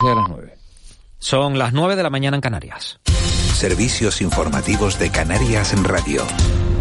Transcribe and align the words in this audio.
A 0.00 0.14
las 0.14 0.28
nueve. 0.28 0.54
Son 1.18 1.58
las 1.58 1.72
9 1.72 1.96
de 1.96 2.04
la 2.04 2.10
mañana 2.10 2.36
en 2.36 2.40
Canarias. 2.40 3.00
Servicios 3.54 4.20
informativos 4.20 4.96
de 5.00 5.10
Canarias 5.10 5.72
en 5.72 5.82
Radio. 5.82 6.22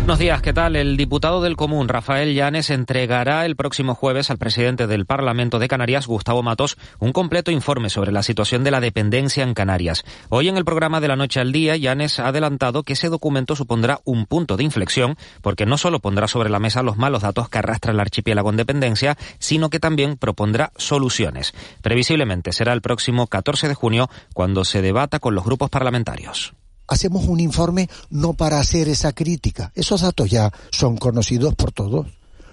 Buenos 0.07 0.19
días, 0.19 0.41
¿qué 0.41 0.53
tal? 0.53 0.77
El 0.77 0.95
diputado 0.95 1.41
del 1.41 1.57
Común, 1.57 1.89
Rafael 1.89 2.33
Llanes, 2.33 2.69
entregará 2.69 3.45
el 3.45 3.57
próximo 3.57 3.93
jueves 3.93 4.31
al 4.31 4.37
presidente 4.37 4.87
del 4.87 5.05
Parlamento 5.05 5.59
de 5.59 5.67
Canarias, 5.67 6.07
Gustavo 6.07 6.41
Matos, 6.41 6.77
un 6.99 7.11
completo 7.11 7.51
informe 7.51 7.89
sobre 7.89 8.13
la 8.13 8.23
situación 8.23 8.63
de 8.63 8.71
la 8.71 8.79
dependencia 8.79 9.43
en 9.43 9.53
Canarias. 9.53 10.05
Hoy 10.29 10.47
en 10.47 10.55
el 10.55 10.63
programa 10.63 11.01
de 11.01 11.09
la 11.09 11.17
noche 11.17 11.41
al 11.41 11.51
día, 11.51 11.75
Llanes 11.75 12.21
ha 12.21 12.29
adelantado 12.29 12.83
que 12.83 12.93
ese 12.93 13.09
documento 13.09 13.57
supondrá 13.57 13.99
un 14.05 14.25
punto 14.27 14.55
de 14.55 14.63
inflexión, 14.63 15.17
porque 15.41 15.65
no 15.65 15.77
solo 15.77 15.99
pondrá 15.99 16.29
sobre 16.29 16.49
la 16.49 16.59
mesa 16.59 16.83
los 16.83 16.95
malos 16.95 17.23
datos 17.23 17.49
que 17.49 17.57
arrastra 17.57 17.91
el 17.91 17.99
archipiélago 17.99 18.49
en 18.49 18.55
dependencia, 18.55 19.17
sino 19.39 19.69
que 19.69 19.81
también 19.81 20.15
propondrá 20.15 20.71
soluciones. 20.77 21.53
Previsiblemente 21.81 22.53
será 22.53 22.71
el 22.71 22.81
próximo 22.81 23.27
14 23.27 23.67
de 23.67 23.75
junio 23.75 24.09
cuando 24.33 24.63
se 24.63 24.81
debata 24.81 25.19
con 25.19 25.35
los 25.35 25.43
grupos 25.43 25.69
parlamentarios 25.69 26.53
hacemos 26.87 27.27
un 27.27 27.39
informe 27.39 27.89
no 28.09 28.33
para 28.33 28.59
hacer 28.59 28.89
esa 28.89 29.13
crítica. 29.13 29.71
Esos 29.75 30.01
datos 30.01 30.29
ya 30.29 30.51
son 30.71 30.97
conocidos 30.97 31.55
por 31.55 31.71
todos. 31.71 32.07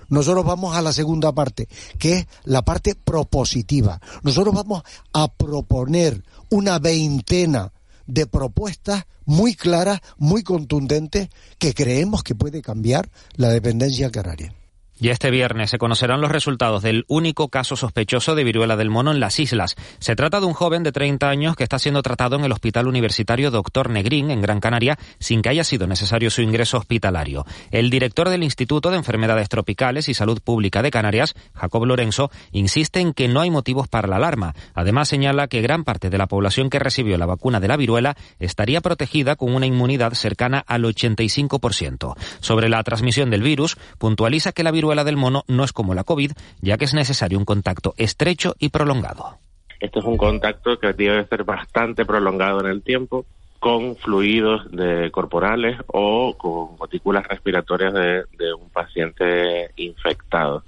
Nosotros 0.08 0.44
vamos 0.44 0.76
a 0.76 0.82
la 0.82 0.92
segunda 0.92 1.32
parte, 1.32 1.68
que 1.98 2.12
es 2.18 2.26
la 2.44 2.62
parte 2.62 2.94
propositiva. 2.94 4.00
Nosotros 4.22 4.54
vamos 4.54 4.82
a 5.12 5.28
proponer 5.28 6.22
una 6.50 6.78
veintena 6.78 7.72
de 8.06 8.26
propuestas 8.26 9.04
muy 9.24 9.54
claras, 9.54 10.00
muy 10.18 10.42
contundentes, 10.42 11.30
que 11.58 11.72
creemos 11.72 12.22
que 12.22 12.34
puede 12.34 12.60
cambiar 12.60 13.10
la 13.36 13.48
dependencia 13.48 14.10
canaria. 14.10 14.54
Y 15.00 15.08
este 15.08 15.32
viernes 15.32 15.70
se 15.70 15.78
conocerán 15.78 16.20
los 16.20 16.30
resultados 16.30 16.82
del 16.82 17.04
único 17.08 17.48
caso 17.48 17.74
sospechoso 17.74 18.36
de 18.36 18.44
viruela 18.44 18.76
del 18.76 18.90
mono 18.90 19.10
en 19.10 19.18
las 19.18 19.40
islas. 19.40 19.74
Se 19.98 20.14
trata 20.14 20.38
de 20.38 20.46
un 20.46 20.52
joven 20.52 20.84
de 20.84 20.92
30 20.92 21.28
años 21.28 21.56
que 21.56 21.64
está 21.64 21.80
siendo 21.80 22.00
tratado 22.00 22.36
en 22.36 22.44
el 22.44 22.52
Hospital 22.52 22.86
Universitario 22.86 23.50
Dr. 23.50 23.90
Negrín, 23.90 24.30
en 24.30 24.40
Gran 24.40 24.60
Canaria, 24.60 24.96
sin 25.18 25.42
que 25.42 25.48
haya 25.48 25.64
sido 25.64 25.88
necesario 25.88 26.30
su 26.30 26.42
ingreso 26.42 26.78
hospitalario. 26.78 27.44
El 27.72 27.90
director 27.90 28.28
del 28.28 28.44
Instituto 28.44 28.90
de 28.90 28.96
Enfermedades 28.96 29.48
Tropicales 29.48 30.08
y 30.08 30.14
Salud 30.14 30.40
Pública 30.40 30.80
de 30.80 30.92
Canarias, 30.92 31.34
Jacob 31.54 31.86
Lorenzo, 31.86 32.30
insiste 32.52 33.00
en 33.00 33.14
que 33.14 33.26
no 33.26 33.40
hay 33.40 33.50
motivos 33.50 33.88
para 33.88 34.06
la 34.06 34.16
alarma. 34.16 34.54
Además, 34.74 35.08
señala 35.08 35.48
que 35.48 35.60
gran 35.60 35.82
parte 35.82 36.08
de 36.08 36.18
la 36.18 36.28
población 36.28 36.70
que 36.70 36.78
recibió 36.78 37.18
la 37.18 37.26
vacuna 37.26 37.58
de 37.58 37.66
la 37.66 37.76
viruela 37.76 38.16
estaría 38.38 38.80
protegida 38.80 39.34
con 39.34 39.54
una 39.54 39.66
inmunidad 39.66 40.14
cercana 40.14 40.62
al 40.64 40.84
85%. 40.84 42.14
Sobre 42.38 42.68
la 42.68 42.82
transmisión 42.84 43.30
del 43.30 43.42
virus, 43.42 43.76
puntualiza 43.98 44.52
que 44.52 44.62
la 44.62 44.70
viruela 44.70 44.83
viruela 44.84 45.04
del 45.04 45.16
mono 45.16 45.44
no 45.48 45.64
es 45.64 45.72
como 45.72 45.94
la 45.94 46.04
COVID, 46.04 46.32
ya 46.60 46.76
que 46.76 46.84
es 46.84 46.92
necesario 46.92 47.38
un 47.38 47.46
contacto 47.46 47.94
estrecho 47.96 48.54
y 48.58 48.68
prolongado. 48.68 49.38
Este 49.80 49.98
es 49.98 50.04
un 50.04 50.18
contacto 50.18 50.78
que 50.78 50.92
debe 50.92 51.26
ser 51.26 51.44
bastante 51.44 52.04
prolongado 52.04 52.60
en 52.60 52.66
el 52.66 52.82
tiempo 52.82 53.24
con 53.60 53.96
fluidos 53.96 54.70
de 54.72 55.10
corporales 55.10 55.78
o 55.86 56.36
con 56.36 56.76
gotículas 56.76 57.26
respiratorias 57.26 57.94
de, 57.94 58.24
de 58.36 58.52
un 58.52 58.68
paciente 58.68 59.70
infectado. 59.76 60.62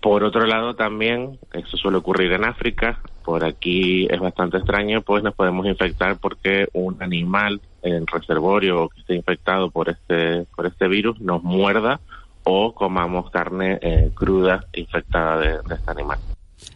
Por 0.00 0.24
otro 0.24 0.44
lado, 0.46 0.74
también, 0.74 1.38
eso 1.52 1.76
suele 1.76 1.98
ocurrir 1.98 2.32
en 2.32 2.44
África, 2.44 2.98
por 3.24 3.44
aquí 3.44 4.08
es 4.10 4.18
bastante 4.18 4.56
extraño, 4.56 5.02
pues 5.02 5.22
nos 5.22 5.34
podemos 5.36 5.64
infectar 5.64 6.16
porque 6.18 6.66
un 6.72 7.00
animal 7.00 7.60
en 7.82 8.04
reservorio 8.08 8.88
que 8.88 9.00
esté 9.00 9.14
infectado 9.14 9.70
por 9.70 9.88
este, 9.90 10.44
por 10.56 10.66
este 10.66 10.88
virus 10.88 11.20
nos 11.20 11.44
muerda 11.44 12.00
o 12.44 12.74
comamos 12.74 13.30
carne 13.30 13.78
eh, 13.82 14.10
cruda 14.14 14.64
infectada 14.72 15.38
de, 15.38 15.62
de 15.62 15.74
este 15.74 15.90
animal. 15.90 16.18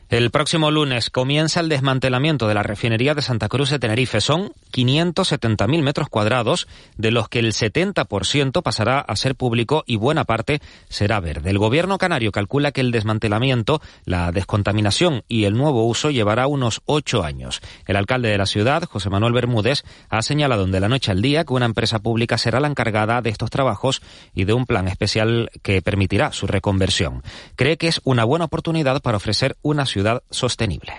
El 0.09 0.31
próximo 0.31 0.71
lunes 0.71 1.11
comienza 1.11 1.59
el 1.59 1.69
desmantelamiento 1.69 2.47
de 2.47 2.55
la 2.55 2.63
refinería 2.63 3.15
de 3.15 3.23
Santa 3.23 3.49
Cruz 3.49 3.71
de 3.71 3.81
Tenerife. 3.81 4.21
Son 4.21 4.53
570.000 4.73 5.83
metros 5.83 6.09
cuadrados, 6.09 6.69
de 6.97 7.11
los 7.11 7.29
que 7.29 7.41
el 7.41 7.53
70% 7.53 8.63
pasará 8.63 9.01
a 9.01 9.17
ser 9.17 9.35
público 9.35 9.83
y 9.85 9.97
buena 9.97 10.25
parte 10.25 10.61
será 10.89 11.19
verde. 11.19 11.51
El 11.51 11.59
gobierno 11.59 11.99
canario 11.99 12.31
calcula 12.31 12.71
que 12.71 12.83
el 12.83 12.93
desmantelamiento, 12.93 13.83
la 14.05 14.31
descontaminación 14.31 15.25
y 15.27 15.43
el 15.43 15.55
nuevo 15.55 15.85
uso 15.89 16.13
llevará 16.13 16.47
unos 16.47 16.83
ocho 16.85 17.25
años. 17.25 17.61
El 17.89 17.97
alcalde 17.97 18.29
de 18.29 18.39
la 18.39 18.47
ciudad, 18.47 18.85
José 18.85 19.11
Manuel 19.11 19.33
Bermúdez, 19.33 19.83
ha 20.09 20.23
señalado 20.23 20.69
de 20.69 20.79
la 20.79 20.89
noche 20.89 21.11
al 21.11 21.21
día 21.21 21.45
que 21.45 21.53
una 21.53 21.67
empresa 21.67 21.99
pública 21.99 22.39
será 22.39 22.61
la 22.61 22.69
encargada 22.69 23.23
de 23.23 23.31
estos 23.31 23.51
trabajos 23.51 24.03
y 24.37 24.45
de 24.45 24.53
un 24.53 24.67
plan 24.67 24.87
especial 24.87 25.51
que 25.63 25.83
permitirá 25.83 26.31
su 26.31 26.47
reconversión. 26.47 27.25
Cree 27.57 27.77
que 27.77 27.89
es 27.89 28.01
una 28.05 28.23
buena 28.23 28.45
oportunidad 28.45 29.03
para 29.03 29.17
ofrecer 29.17 29.57
una 29.63 29.85
ciudad 29.97 30.23
sostenible. 30.29 30.93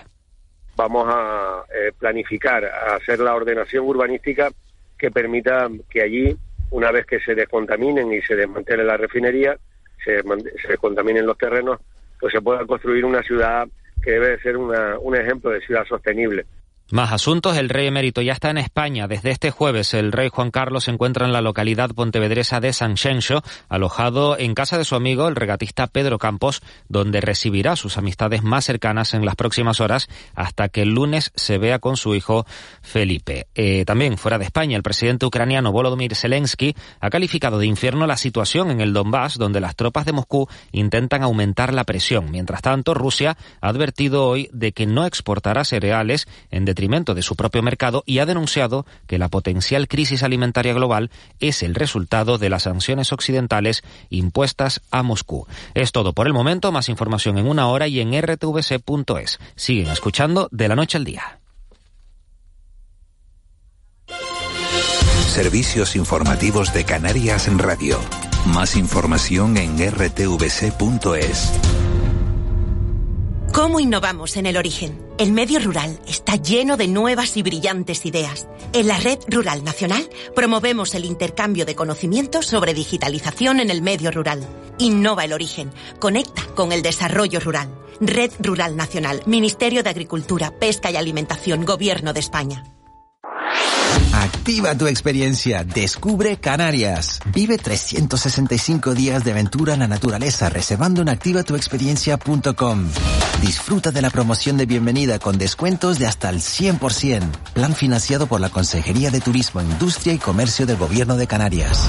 Vamos 0.74 1.06
a 1.08 1.62
eh, 1.72 1.92
planificar, 1.96 2.64
a 2.64 2.96
hacer 2.96 3.20
la 3.20 3.32
ordenación 3.32 3.86
urbanística 3.86 4.50
que 4.98 5.12
permita 5.12 5.68
que 5.88 6.02
allí, 6.02 6.36
una 6.72 6.90
vez 6.90 7.06
que 7.06 7.20
se 7.20 7.36
descontaminen 7.36 8.12
y 8.12 8.20
se 8.22 8.34
desmantele 8.34 8.82
la 8.82 8.96
refinería, 8.96 9.56
se, 10.04 10.20
se 10.60 10.68
descontaminen 10.68 11.26
los 11.26 11.38
terrenos, 11.38 11.78
pues 12.18 12.32
se 12.32 12.40
pueda 12.40 12.66
construir 12.66 13.04
una 13.04 13.22
ciudad 13.22 13.68
que 14.02 14.10
debe 14.10 14.40
ser 14.40 14.56
una, 14.56 14.98
un 14.98 15.14
ejemplo 15.14 15.50
de 15.50 15.60
ciudad 15.60 15.84
sostenible. 15.84 16.44
Más 16.90 17.12
asuntos. 17.12 17.58
El 17.58 17.68
rey 17.68 17.86
emérito 17.86 18.22
ya 18.22 18.32
está 18.32 18.48
en 18.48 18.56
España. 18.56 19.06
Desde 19.06 19.30
este 19.30 19.50
jueves, 19.50 19.92
el 19.92 20.10
rey 20.10 20.30
Juan 20.30 20.50
Carlos 20.50 20.84
se 20.84 20.90
encuentra 20.90 21.26
en 21.26 21.34
la 21.34 21.42
localidad 21.42 21.90
pontevedresa 21.90 22.60
de 22.60 22.72
San 22.72 22.96
Xenxo, 22.96 23.42
alojado 23.68 24.38
en 24.38 24.54
casa 24.54 24.78
de 24.78 24.86
su 24.86 24.94
amigo, 24.94 25.28
el 25.28 25.36
regatista 25.36 25.86
Pedro 25.88 26.16
Campos, 26.16 26.62
donde 26.88 27.20
recibirá 27.20 27.76
sus 27.76 27.98
amistades 27.98 28.42
más 28.42 28.64
cercanas 28.64 29.12
en 29.12 29.26
las 29.26 29.36
próximas 29.36 29.80
horas 29.80 30.08
hasta 30.34 30.70
que 30.70 30.80
el 30.80 30.94
lunes 30.94 31.30
se 31.34 31.58
vea 31.58 31.78
con 31.78 31.98
su 31.98 32.14
hijo 32.14 32.46
Felipe. 32.80 33.48
Eh, 33.54 33.84
también 33.84 34.16
fuera 34.16 34.38
de 34.38 34.46
España, 34.46 34.74
el 34.74 34.82
presidente 34.82 35.26
ucraniano 35.26 35.72
Volodymyr 35.72 36.14
Zelensky 36.14 36.74
ha 37.00 37.10
calificado 37.10 37.58
de 37.58 37.66
infierno 37.66 38.06
la 38.06 38.16
situación 38.16 38.70
en 38.70 38.80
el 38.80 38.94
Donbass, 38.94 39.36
donde 39.36 39.60
las 39.60 39.76
tropas 39.76 40.06
de 40.06 40.12
Moscú 40.12 40.48
intentan 40.72 41.22
aumentar 41.22 41.74
la 41.74 41.84
presión. 41.84 42.30
Mientras 42.30 42.62
tanto, 42.62 42.94
Rusia 42.94 43.36
ha 43.60 43.68
advertido 43.68 44.26
hoy 44.26 44.48
de 44.54 44.72
que 44.72 44.86
no 44.86 45.04
exportará 45.04 45.66
cereales 45.66 46.26
en 46.50 46.64
de 46.78 47.22
su 47.22 47.34
propio 47.34 47.62
mercado 47.62 48.04
y 48.06 48.20
ha 48.20 48.26
denunciado 48.26 48.86
que 49.08 49.18
la 49.18 49.28
potencial 49.28 49.88
crisis 49.88 50.22
alimentaria 50.22 50.72
global 50.72 51.10
es 51.40 51.64
el 51.64 51.74
resultado 51.74 52.38
de 52.38 52.50
las 52.50 52.64
sanciones 52.64 53.12
occidentales 53.12 53.82
impuestas 54.10 54.80
a 54.92 55.02
Moscú. 55.02 55.48
Es 55.74 55.90
todo 55.90 56.12
por 56.12 56.28
el 56.28 56.32
momento, 56.32 56.70
más 56.70 56.88
información 56.88 57.36
en 57.36 57.48
una 57.48 57.66
hora 57.66 57.88
y 57.88 58.00
en 58.00 58.12
rtvc.es. 58.12 59.40
Siguen 59.56 59.88
escuchando 59.88 60.48
de 60.52 60.68
la 60.68 60.76
noche 60.76 60.98
al 60.98 61.04
día. 61.04 61.40
Servicios 65.26 65.96
informativos 65.96 66.72
de 66.72 66.84
Canarias 66.84 67.48
en 67.48 67.58
Radio. 67.58 67.98
Más 68.46 68.76
información 68.76 69.56
en 69.56 69.78
rtvc.es. 69.78 71.87
¿Cómo 73.52 73.80
innovamos 73.80 74.36
en 74.36 74.46
el 74.46 74.56
origen? 74.56 75.00
El 75.18 75.32
medio 75.32 75.58
rural 75.58 75.98
está 76.06 76.36
lleno 76.36 76.76
de 76.76 76.86
nuevas 76.86 77.36
y 77.36 77.42
brillantes 77.42 78.06
ideas. 78.06 78.46
En 78.72 78.86
la 78.86 78.98
Red 78.98 79.18
Rural 79.26 79.64
Nacional 79.64 80.08
promovemos 80.34 80.94
el 80.94 81.04
intercambio 81.04 81.64
de 81.64 81.74
conocimientos 81.74 82.46
sobre 82.46 82.74
digitalización 82.74 83.60
en 83.60 83.70
el 83.70 83.82
medio 83.82 84.10
rural. 84.10 84.46
Innova 84.78 85.24
el 85.24 85.32
origen, 85.32 85.72
conecta 85.98 86.42
con 86.54 86.72
el 86.72 86.82
desarrollo 86.82 87.40
rural. 87.40 87.74
Red 88.00 88.32
Rural 88.38 88.76
Nacional, 88.76 89.22
Ministerio 89.26 89.82
de 89.82 89.90
Agricultura, 89.90 90.52
Pesca 90.58 90.90
y 90.90 90.96
Alimentación, 90.96 91.64
Gobierno 91.64 92.12
de 92.12 92.20
España. 92.20 92.77
Activa 94.28 94.76
tu 94.76 94.86
experiencia, 94.86 95.64
descubre 95.64 96.36
Canarias. 96.36 97.20
Vive 97.32 97.56
365 97.56 98.94
días 98.94 99.24
de 99.24 99.30
aventura 99.30 99.72
en 99.72 99.80
la 99.80 99.88
naturaleza 99.88 100.50
reservando 100.50 101.00
en 101.00 101.08
activatuexperiencia.com. 101.08 102.88
Disfruta 103.40 103.90
de 103.90 104.02
la 104.02 104.10
promoción 104.10 104.58
de 104.58 104.66
bienvenida 104.66 105.18
con 105.18 105.38
descuentos 105.38 105.98
de 105.98 106.06
hasta 106.06 106.28
el 106.28 106.40
100%. 106.40 107.22
Plan 107.54 107.74
financiado 107.74 108.26
por 108.26 108.42
la 108.42 108.50
Consejería 108.50 109.10
de 109.10 109.22
Turismo, 109.22 109.62
Industria 109.62 110.12
y 110.12 110.18
Comercio 110.18 110.66
del 110.66 110.76
Gobierno 110.76 111.16
de 111.16 111.26
Canarias. 111.26 111.88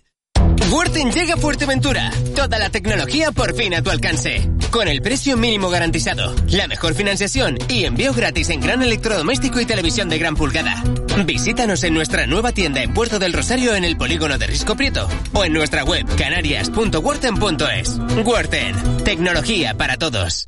Worten 0.71 1.11
llega 1.11 1.33
a 1.33 1.37
Fuerteventura. 1.37 2.11
Toda 2.33 2.57
la 2.57 2.69
tecnología 2.69 3.33
por 3.33 3.53
fin 3.53 3.73
a 3.73 3.81
tu 3.81 3.89
alcance. 3.89 4.49
Con 4.71 4.87
el 4.87 5.01
precio 5.01 5.35
mínimo 5.35 5.69
garantizado, 5.69 6.33
la 6.47 6.65
mejor 6.67 6.93
financiación 6.93 7.57
y 7.67 7.83
envío 7.83 8.13
gratis 8.13 8.49
en 8.51 8.61
gran 8.61 8.81
electrodoméstico 8.81 9.59
y 9.59 9.65
televisión 9.65 10.07
de 10.07 10.17
gran 10.17 10.37
pulgada. 10.37 10.81
Visítanos 11.25 11.83
en 11.83 11.93
nuestra 11.93 12.25
nueva 12.25 12.53
tienda 12.53 12.81
en 12.81 12.93
Puerto 12.93 13.19
del 13.19 13.33
Rosario 13.33 13.75
en 13.75 13.83
el 13.83 13.97
polígono 13.97 14.37
de 14.37 14.47
Risco 14.47 14.77
Prieto 14.77 15.09
o 15.33 15.43
en 15.43 15.51
nuestra 15.51 15.83
web 15.83 16.05
canarias.worten.es. 16.15 17.99
Worten, 18.23 19.03
tecnología 19.03 19.73
para 19.73 19.97
todos. 19.97 20.47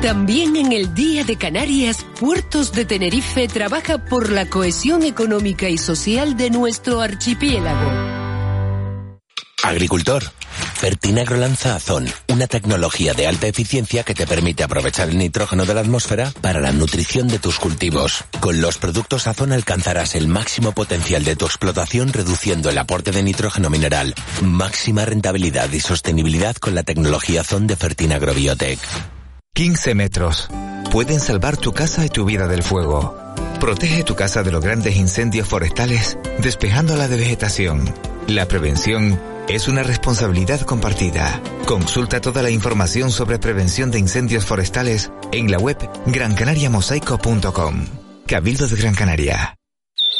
También 0.00 0.54
en 0.54 0.70
el 0.70 0.94
Día 0.94 1.24
de 1.24 1.36
Canarias, 1.36 2.06
Puertos 2.20 2.70
de 2.72 2.84
Tenerife 2.84 3.48
trabaja 3.48 3.98
por 3.98 4.30
la 4.30 4.46
cohesión 4.48 5.02
económica 5.02 5.68
y 5.68 5.78
social 5.78 6.36
de 6.36 6.50
nuestro 6.50 7.00
archipiélago. 7.00 8.23
Agricultor. 9.64 10.22
Fertinagro 10.74 11.38
lanza 11.38 11.74
Azón, 11.74 12.06
una 12.28 12.46
tecnología 12.46 13.14
de 13.14 13.26
alta 13.26 13.46
eficiencia 13.46 14.02
que 14.02 14.14
te 14.14 14.26
permite 14.26 14.62
aprovechar 14.62 15.08
el 15.08 15.16
nitrógeno 15.16 15.64
de 15.64 15.72
la 15.72 15.80
atmósfera 15.80 16.32
para 16.42 16.60
la 16.60 16.70
nutrición 16.70 17.28
de 17.28 17.38
tus 17.38 17.58
cultivos. 17.58 18.24
Con 18.40 18.60
los 18.60 18.76
productos 18.76 19.26
Azón 19.26 19.52
alcanzarás 19.52 20.16
el 20.16 20.28
máximo 20.28 20.72
potencial 20.72 21.24
de 21.24 21.34
tu 21.34 21.46
explotación 21.46 22.12
reduciendo 22.12 22.68
el 22.68 22.76
aporte 22.76 23.10
de 23.10 23.22
nitrógeno 23.22 23.70
mineral. 23.70 24.14
Máxima 24.42 25.06
rentabilidad 25.06 25.72
y 25.72 25.80
sostenibilidad 25.80 26.56
con 26.56 26.74
la 26.74 26.82
tecnología 26.82 27.40
Azón 27.40 27.66
de 27.66 27.76
Fertinagro 27.76 28.34
Biotech. 28.34 28.80
15 29.54 29.94
metros. 29.94 30.48
Pueden 30.90 31.20
salvar 31.20 31.56
tu 31.56 31.72
casa 31.72 32.04
y 32.04 32.10
tu 32.10 32.26
vida 32.26 32.48
del 32.48 32.62
fuego. 32.62 33.16
Protege 33.60 34.04
tu 34.04 34.14
casa 34.14 34.42
de 34.42 34.52
los 34.52 34.62
grandes 34.62 34.94
incendios 34.96 35.48
forestales 35.48 36.18
despejándola 36.38 37.08
de 37.08 37.16
vegetación. 37.16 37.94
La 38.26 38.46
prevención 38.46 39.18
es 39.48 39.68
una 39.68 39.82
responsabilidad 39.82 40.60
compartida. 40.62 41.40
Consulta 41.66 42.20
toda 42.20 42.42
la 42.42 42.50
información 42.50 43.10
sobre 43.10 43.38
prevención 43.38 43.90
de 43.90 43.98
incendios 43.98 44.44
forestales 44.44 45.10
en 45.32 45.50
la 45.50 45.58
web 45.58 45.78
grancanariamosaico.com. 46.06 47.84
Cabildo 48.26 48.68
de 48.68 48.76
Gran 48.76 48.94
Canaria. 48.94 49.56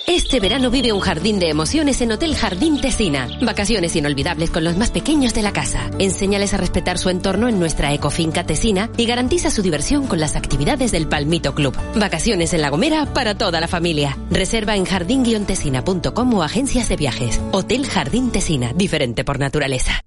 Este 0.07 0.39
verano 0.39 0.71
vive 0.71 0.93
un 0.93 1.01
jardín 1.01 1.39
de 1.39 1.49
emociones 1.49 2.03
en 2.03 2.13
Hotel 2.13 2.37
Jardín 2.37 2.79
Tesina. 2.79 3.27
Vacaciones 3.41 3.97
inolvidables 3.97 4.51
con 4.51 4.63
los 4.63 4.77
más 4.77 4.91
pequeños 4.91 5.33
de 5.33 5.41
la 5.41 5.53
casa. 5.53 5.91
Enséñales 5.99 6.53
a 6.53 6.59
respetar 6.59 6.99
su 6.99 7.09
entorno 7.09 7.49
en 7.49 7.59
nuestra 7.59 7.93
ecofinca 7.95 8.45
Tesina 8.45 8.91
y 8.99 9.07
garantiza 9.07 9.51
su 9.51 9.63
diversión 9.63 10.07
con 10.07 10.21
las 10.21 10.37
actividades 10.37 10.93
del 10.93 11.09
Palmito 11.09 11.55
Club. 11.55 11.75
Vacaciones 11.97 12.53
en 12.53 12.61
La 12.61 12.69
Gomera 12.69 13.07
para 13.07 13.37
toda 13.37 13.61
la 13.61 13.69
familia. 13.69 14.19
Reserva 14.31 14.77
en 14.77 14.85
jardín-tesina.com 14.85 16.35
o 16.35 16.43
agencias 16.43 16.91
de 16.91 16.97
viajes. 16.97 17.41
Hotel 17.53 17.87
Jardín 17.87 18.31
Tesina, 18.31 18.75
diferente 18.75 19.25
por 19.25 19.39
naturaleza. 19.39 20.03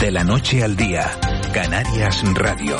De 0.00 0.12
la 0.12 0.22
noche 0.22 0.62
al 0.62 0.76
día, 0.76 1.10
Canarias 1.52 2.22
Radio. 2.34 2.76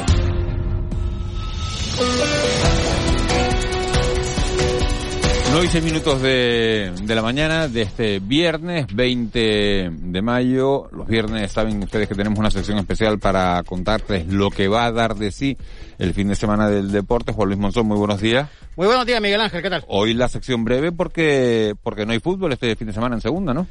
9 5.52 5.66
y 5.66 5.68
6 5.68 5.84
minutos 5.84 6.22
de, 6.22 6.92
de, 7.02 7.14
la 7.14 7.22
mañana 7.22 7.66
de 7.66 7.82
este 7.82 8.20
viernes 8.20 8.86
20 8.94 9.90
de 9.90 10.22
mayo. 10.22 10.88
Los 10.92 11.08
viernes 11.08 11.50
saben 11.50 11.82
ustedes 11.82 12.08
que 12.08 12.14
tenemos 12.14 12.38
una 12.38 12.52
sección 12.52 12.78
especial 12.78 13.18
para 13.18 13.60
contarles 13.64 14.28
lo 14.28 14.50
que 14.50 14.68
va 14.68 14.84
a 14.84 14.92
dar 14.92 15.16
de 15.16 15.32
sí 15.32 15.58
el 15.98 16.14
fin 16.14 16.28
de 16.28 16.36
semana 16.36 16.68
del 16.68 16.92
deporte. 16.92 17.32
Juan 17.32 17.48
Luis 17.48 17.58
Monzón, 17.58 17.86
muy 17.86 17.96
buenos 17.96 18.20
días. 18.20 18.48
Muy 18.76 18.86
buenos 18.86 19.04
días, 19.04 19.20
Miguel 19.20 19.40
Ángel, 19.40 19.60
¿qué 19.60 19.70
tal? 19.70 19.84
Hoy 19.88 20.14
la 20.14 20.28
sección 20.28 20.64
breve 20.64 20.92
porque, 20.92 21.74
porque 21.82 22.06
no 22.06 22.12
hay 22.12 22.20
fútbol 22.20 22.52
este 22.52 22.76
fin 22.76 22.86
de 22.86 22.92
semana 22.92 23.16
en 23.16 23.20
segunda, 23.20 23.52
¿no? 23.52 23.66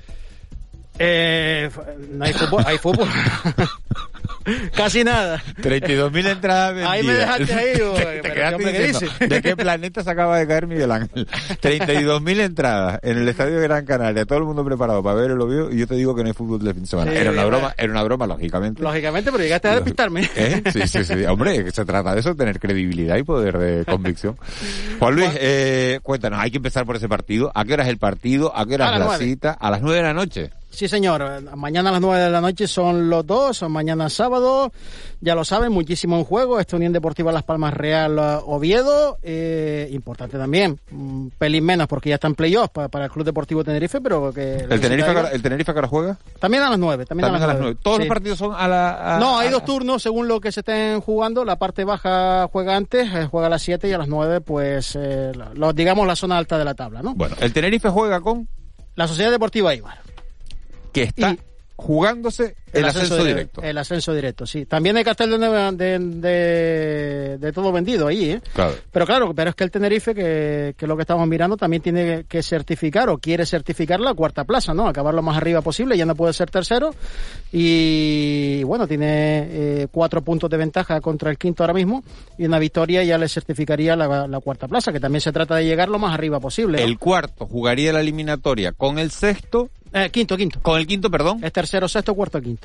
Eh, 0.99 1.69
no 2.11 2.25
hay 2.25 2.33
fútbol, 2.33 2.63
hay 2.67 2.77
fútbol. 2.77 3.07
Casi 4.75 5.03
nada. 5.03 5.41
32.000 5.61 6.27
entradas 6.27 6.69
vendidas. 6.73 6.91
Ahí 6.91 7.03
me 7.03 7.13
dejaste 7.13 7.53
ahí, 7.53 7.73
¿Te, 7.95 8.21
te 8.21 8.33
quedaste 8.33 8.71
¿qué 8.71 8.87
dice? 8.87 9.07
¿De 9.27 9.41
qué 9.41 9.55
planeta 9.55 10.03
se 10.03 10.09
acaba 10.09 10.37
de 10.37 10.47
caer 10.47 10.67
Miguel 10.67 10.91
Ángel? 10.91 11.27
32.000 11.61 12.39
entradas 12.39 12.99
en 13.03 13.17
el 13.17 13.27
Estadio 13.27 13.59
de 13.59 13.63
Gran 13.63 13.85
Canaria, 13.85 14.25
todo 14.25 14.39
el 14.39 14.45
mundo 14.45 14.63
preparado 14.65 15.03
para 15.03 15.15
ver 15.15 15.31
el 15.31 15.41
obvio 15.41 15.71
y 15.71 15.77
yo 15.79 15.87
te 15.87 15.95
digo 15.95 16.15
que 16.15 16.23
no 16.23 16.27
hay 16.27 16.33
fútbol 16.33 16.63
de 16.63 16.73
fin 16.73 16.83
de 16.83 16.87
semana. 16.87 17.11
Sí, 17.11 17.17
era 17.17 17.31
una 17.31 17.45
broma, 17.45 17.73
era 17.77 17.91
una 17.91 18.03
broma, 18.03 18.27
lógicamente. 18.27 18.81
Lógicamente, 18.81 19.31
pero 19.31 19.43
llegaste 19.43 19.67
a 19.67 19.75
despistarme. 19.75 20.29
¿Eh? 20.35 20.63
Sí, 20.71 20.87
sí, 20.87 21.03
sí. 21.03 21.25
Hombre, 21.25 21.71
se 21.71 21.85
trata 21.85 22.13
de 22.13 22.19
eso, 22.21 22.35
tener 22.35 22.59
credibilidad 22.59 23.17
y 23.17 23.23
poder 23.23 23.57
de 23.57 23.85
convicción. 23.85 24.37
Juan 24.99 25.15
Luis, 25.15 25.29
eh, 25.35 25.99
cuéntanos, 26.03 26.39
hay 26.39 26.51
que 26.51 26.57
empezar 26.57 26.85
por 26.85 26.95
ese 26.95 27.07
partido. 27.07 27.51
¿A 27.53 27.65
qué 27.65 27.73
hora 27.73 27.83
es 27.83 27.89
el 27.89 27.97
partido? 27.97 28.55
¿A 28.55 28.65
qué 28.65 28.75
hora 28.75 28.93
es 28.93 28.99
la 28.99 29.05
9. 29.05 29.25
cita? 29.25 29.51
A 29.51 29.69
las 29.69 29.81
9 29.81 29.97
de 29.97 30.03
la 30.03 30.13
noche. 30.13 30.51
Sí, 30.69 30.87
señor. 30.87 31.41
Mañana 31.55 31.89
a 31.89 31.93
las 31.93 32.01
9 32.01 32.23
de 32.23 32.29
la 32.29 32.41
noche 32.41 32.67
son 32.67 33.09
los 33.09 33.25
dos, 33.25 33.63
mañana 33.69 34.09
sábado. 34.09 34.71
Ya 35.19 35.35
lo 35.35 35.43
saben, 35.43 35.71
muchísimo 35.71 36.17
en 36.17 36.23
juego. 36.23 36.59
Esta 36.59 36.77
Unión 36.77 36.93
Deportiva 36.93 37.31
Las 37.31 37.43
Palmas 37.43 37.73
Real 37.73 38.17
Oviedo. 38.45 39.17
Eh, 39.23 39.89
importante 39.91 40.37
también, 40.37 40.79
un 40.91 41.31
pelín 41.37 41.65
menos 41.65 41.87
porque 41.87 42.09
ya 42.09 42.15
está 42.15 42.27
en 42.27 42.35
playoff 42.35 42.69
para, 42.69 42.87
para, 42.87 43.05
el 43.05 43.11
Club 43.11 43.25
Deportivo 43.25 43.63
Tenerife, 43.63 43.99
pero 43.99 44.31
que... 44.31 44.57
¿El 44.69 44.79
Tenerife, 44.79 45.09
ahora, 45.09 45.29
¿El 45.29 45.41
Tenerife 45.41 45.73
que 45.73 45.77
ahora 45.77 45.87
juega? 45.87 46.17
También 46.39 46.63
a 46.63 46.69
las 46.69 46.79
9. 46.79 47.05
También, 47.05 47.25
también 47.25 47.43
a 47.43 47.47
las 47.47 47.59
9. 47.59 47.77
¿Todos 47.81 47.97
sí. 47.97 48.03
los 48.03 48.07
partidos 48.07 48.37
son 48.37 48.53
a 48.55 48.67
la...? 48.67 49.17
A, 49.17 49.19
no, 49.19 49.39
hay 49.39 49.47
a, 49.47 49.51
dos 49.51 49.65
turnos 49.65 50.03
según 50.03 50.27
lo 50.27 50.39
que 50.39 50.51
se 50.51 50.61
estén 50.61 51.01
jugando. 51.01 51.43
La 51.43 51.57
parte 51.57 51.83
baja 51.83 52.47
juega 52.51 52.75
antes, 52.75 53.09
eh, 53.13 53.27
juega 53.29 53.47
a 53.47 53.49
las 53.49 53.63
7 53.63 53.89
y 53.89 53.93
a 53.93 53.97
las 53.97 54.07
9, 54.07 54.41
pues, 54.41 54.95
eh, 54.95 55.31
lo, 55.55 55.73
digamos, 55.73 56.05
la 56.05 56.15
zona 56.15 56.37
alta 56.37 56.57
de 56.57 56.65
la 56.65 56.75
tabla, 56.75 57.01
¿no? 57.01 57.15
Bueno, 57.15 57.35
¿el 57.39 57.51
Tenerife 57.51 57.89
juega 57.89 58.21
con...? 58.21 58.47
La 58.95 59.07
Sociedad 59.07 59.31
Deportiva 59.31 59.73
Ibar 59.73 60.08
que 60.91 61.03
está 61.03 61.37
jugándose 61.75 62.55
el, 62.73 62.79
el 62.79 62.85
ascenso, 62.85 63.13
ascenso, 63.13 63.25
directo. 63.25 63.61
El 63.61 63.77
ascenso 63.77 64.13
directo, 64.13 64.45
sí. 64.45 64.65
También 64.65 64.97
hay 64.97 65.03
cartel 65.03 65.31
de, 65.31 65.71
de, 65.73 65.99
de, 65.99 67.37
de 67.37 67.51
todo 67.51 67.71
vendido 67.71 68.07
ahí, 68.07 68.31
¿eh? 68.31 68.41
Claro. 68.53 68.75
Pero 68.91 69.05
claro, 69.05 69.33
pero 69.33 69.49
es 69.51 69.55
que 69.55 69.63
el 69.63 69.71
Tenerife, 69.71 70.13
que, 70.15 70.75
que 70.77 70.85
es 70.85 70.89
lo 70.89 70.95
que 70.95 71.01
estamos 71.01 71.27
mirando, 71.27 71.57
también 71.57 71.81
tiene 71.81 72.25
que 72.27 72.43
certificar 72.43 73.09
o 73.09 73.17
quiere 73.17 73.45
certificar 73.45 73.99
la 73.99 74.13
cuarta 74.13 74.43
plaza, 74.43 74.73
¿no? 74.73 74.87
Acabar 74.87 75.13
lo 75.13 75.21
más 75.21 75.37
arriba 75.37 75.61
posible, 75.61 75.97
ya 75.97 76.05
no 76.05 76.15
puede 76.15 76.33
ser 76.33 76.49
tercero. 76.49 76.91
Y 77.51 78.63
bueno, 78.63 78.87
tiene 78.87 79.47
eh, 79.49 79.87
cuatro 79.91 80.21
puntos 80.21 80.49
de 80.49 80.57
ventaja 80.57 81.01
contra 81.01 81.31
el 81.31 81.37
quinto 81.37 81.63
ahora 81.63 81.73
mismo 81.73 82.03
y 82.37 82.45
una 82.45 82.59
victoria 82.59 83.03
ya 83.03 83.17
le 83.17 83.27
certificaría 83.27 83.95
la, 83.95 84.27
la 84.27 84.39
cuarta 84.39 84.67
plaza, 84.67 84.91
que 84.91 84.99
también 84.99 85.21
se 85.21 85.31
trata 85.31 85.55
de 85.55 85.65
llegar 85.65 85.89
lo 85.89 85.99
más 85.99 86.13
arriba 86.13 86.39
posible. 86.39 86.79
¿no? 86.79 86.83
El 86.83 86.97
cuarto 86.97 87.45
jugaría 87.45 87.93
la 87.93 88.01
eliminatoria 88.01 88.71
con 88.71 88.99
el 88.99 89.11
sexto 89.11 89.69
eh, 89.91 90.09
quinto, 90.11 90.37
quinto. 90.37 90.59
Con 90.61 90.79
el 90.79 90.85
quinto, 90.85 91.09
perdón. 91.09 91.43
Es 91.43 91.51
tercero, 91.51 91.87
sexto, 91.87 92.13
cuarto, 92.13 92.39
quinto. 92.39 92.58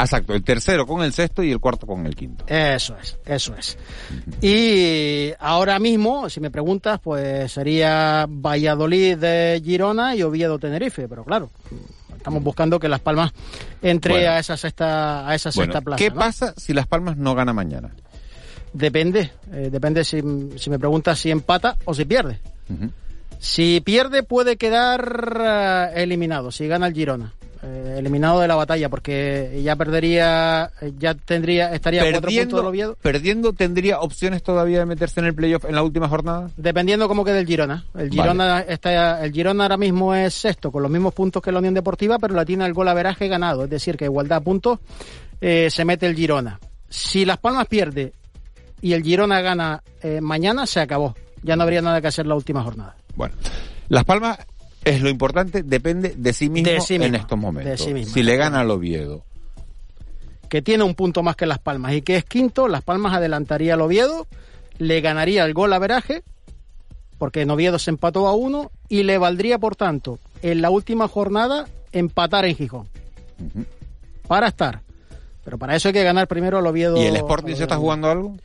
Exacto, 0.00 0.32
el 0.32 0.44
tercero 0.44 0.86
con 0.86 1.02
el 1.02 1.12
sexto 1.12 1.42
y 1.42 1.50
el 1.50 1.58
cuarto 1.58 1.86
con 1.86 2.06
el 2.06 2.14
quinto. 2.14 2.44
Eso 2.46 2.96
es, 3.02 3.18
eso 3.26 3.54
es. 3.56 3.76
Y 4.40 5.32
ahora 5.40 5.78
mismo, 5.80 6.30
si 6.30 6.40
me 6.40 6.50
preguntas, 6.50 7.00
pues 7.02 7.50
sería 7.50 8.26
Valladolid 8.28 9.16
de 9.16 9.60
Girona 9.64 10.14
y 10.14 10.22
Oviedo 10.22 10.58
Tenerife, 10.58 11.08
pero 11.08 11.24
claro, 11.24 11.50
estamos 12.16 12.42
buscando 12.44 12.78
que 12.78 12.88
Las 12.88 13.00
Palmas 13.00 13.32
entre 13.82 14.14
bueno. 14.14 14.30
a 14.30 14.38
esa 14.38 14.56
sexta, 14.56 15.28
a 15.28 15.34
esa 15.34 15.50
sexta 15.50 15.80
bueno, 15.80 15.84
plaza. 15.84 15.98
¿Qué 15.98 16.10
¿no? 16.10 16.16
pasa 16.16 16.54
si 16.56 16.72
Las 16.72 16.86
Palmas 16.86 17.16
no 17.16 17.34
gana 17.34 17.52
mañana? 17.52 17.90
Depende, 18.72 19.32
eh, 19.52 19.68
depende 19.72 20.04
si, 20.04 20.22
si, 20.56 20.70
me 20.70 20.78
preguntas 20.78 21.18
si 21.18 21.30
empata 21.30 21.76
o 21.86 21.94
si 21.94 22.04
pierde. 22.04 22.38
Uh 22.68 22.74
-huh. 22.74 22.90
Si 23.40 23.80
pierde 23.80 24.22
puede 24.22 24.56
quedar 24.56 25.90
uh, 25.92 25.98
eliminado, 25.98 26.50
si 26.50 26.68
gana 26.68 26.86
el 26.86 26.94
Girona. 26.94 27.32
Eh, 27.60 27.96
eliminado 27.98 28.40
de 28.40 28.46
la 28.46 28.54
batalla 28.54 28.88
porque 28.88 29.60
ya 29.64 29.74
perdería, 29.74 30.70
ya 30.96 31.14
tendría, 31.14 31.74
estaría 31.74 32.02
perdiendo, 32.02 32.20
cuatro 32.20 32.40
puntos 32.40 32.58
del 32.60 32.66
Oviedo. 32.66 32.96
Perdiendo, 33.02 33.52
¿tendría 33.52 34.00
opciones 34.00 34.44
todavía 34.44 34.78
de 34.78 34.86
meterse 34.86 35.18
en 35.18 35.26
el 35.26 35.34
playoff 35.34 35.64
en 35.64 35.74
la 35.74 35.82
última 35.82 36.08
jornada? 36.08 36.50
Dependiendo 36.56 37.08
cómo 37.08 37.24
quede 37.24 37.40
el 37.40 37.46
Girona. 37.46 37.84
El 37.96 38.10
Girona, 38.10 38.46
vale. 38.46 38.72
está, 38.72 39.24
el 39.24 39.32
Girona 39.32 39.64
ahora 39.64 39.76
mismo 39.76 40.14
es 40.14 40.34
sexto, 40.34 40.70
con 40.70 40.82
los 40.82 40.90
mismos 40.90 41.14
puntos 41.14 41.42
que 41.42 41.50
la 41.50 41.58
Unión 41.58 41.74
Deportiva, 41.74 42.18
pero 42.20 42.34
la 42.34 42.44
tiene 42.44 42.64
el 42.64 42.74
gol 42.74 42.86
averaje 42.86 43.26
ganado. 43.26 43.64
Es 43.64 43.70
decir, 43.70 43.96
que 43.96 44.04
igualdad 44.04 44.38
a 44.38 44.40
puntos 44.40 44.78
eh, 45.40 45.68
se 45.68 45.84
mete 45.84 46.06
el 46.06 46.14
Girona. 46.14 46.60
Si 46.88 47.24
Las 47.24 47.38
Palmas 47.38 47.66
pierde 47.66 48.12
y 48.80 48.92
el 48.92 49.02
Girona 49.02 49.40
gana 49.40 49.82
eh, 50.00 50.20
mañana, 50.20 50.64
se 50.64 50.80
acabó. 50.80 51.16
Ya 51.42 51.56
no 51.56 51.64
habría 51.64 51.82
nada 51.82 52.00
que 52.00 52.06
hacer 52.06 52.26
la 52.26 52.36
última 52.36 52.62
jornada. 52.62 52.94
Bueno, 53.16 53.34
Las 53.88 54.04
Palmas 54.04 54.38
es 54.90 55.00
lo 55.00 55.08
importante, 55.08 55.62
depende 55.62 56.14
de 56.16 56.32
sí 56.32 56.48
mismo, 56.48 56.70
de 56.70 56.80
sí 56.80 56.98
mismo 56.98 57.16
en 57.16 57.20
estos 57.20 57.38
momentos. 57.38 57.80
Sí 57.80 57.94
mismo, 57.94 58.12
si 58.12 58.22
le 58.22 58.36
gana 58.36 58.60
al 58.60 58.70
Oviedo. 58.70 59.24
Que 60.48 60.62
tiene 60.62 60.84
un 60.84 60.94
punto 60.94 61.22
más 61.22 61.36
que 61.36 61.46
Las 61.46 61.58
Palmas 61.58 61.92
y 61.92 62.02
que 62.02 62.16
es 62.16 62.24
quinto, 62.24 62.68
Las 62.68 62.82
Palmas 62.82 63.14
adelantaría 63.14 63.74
al 63.74 63.82
Oviedo, 63.82 64.26
le 64.78 65.00
ganaría 65.00 65.44
el 65.44 65.54
gol 65.54 65.72
a 65.72 65.78
veraje 65.78 66.22
porque 67.18 67.44
Noviedo 67.44 67.78
se 67.78 67.90
empató 67.90 68.28
a 68.28 68.34
uno 68.34 68.70
y 68.88 69.02
le 69.02 69.18
valdría, 69.18 69.58
por 69.58 69.76
tanto, 69.76 70.18
en 70.40 70.62
la 70.62 70.70
última 70.70 71.08
jornada 71.08 71.66
empatar 71.92 72.44
en 72.44 72.56
Gijón. 72.56 72.88
Para 74.26 74.48
estar. 74.48 74.82
Pero 75.44 75.58
para 75.58 75.74
eso 75.74 75.88
hay 75.88 75.94
que 75.94 76.04
ganar 76.04 76.28
primero 76.28 76.58
al 76.58 76.66
Oviedo. 76.66 76.96
¿Y 76.96 77.06
el 77.06 77.16
Sporting 77.16 77.54
se 77.56 77.64
está 77.64 77.76
jugando 77.76 78.08
algo? 78.08 78.36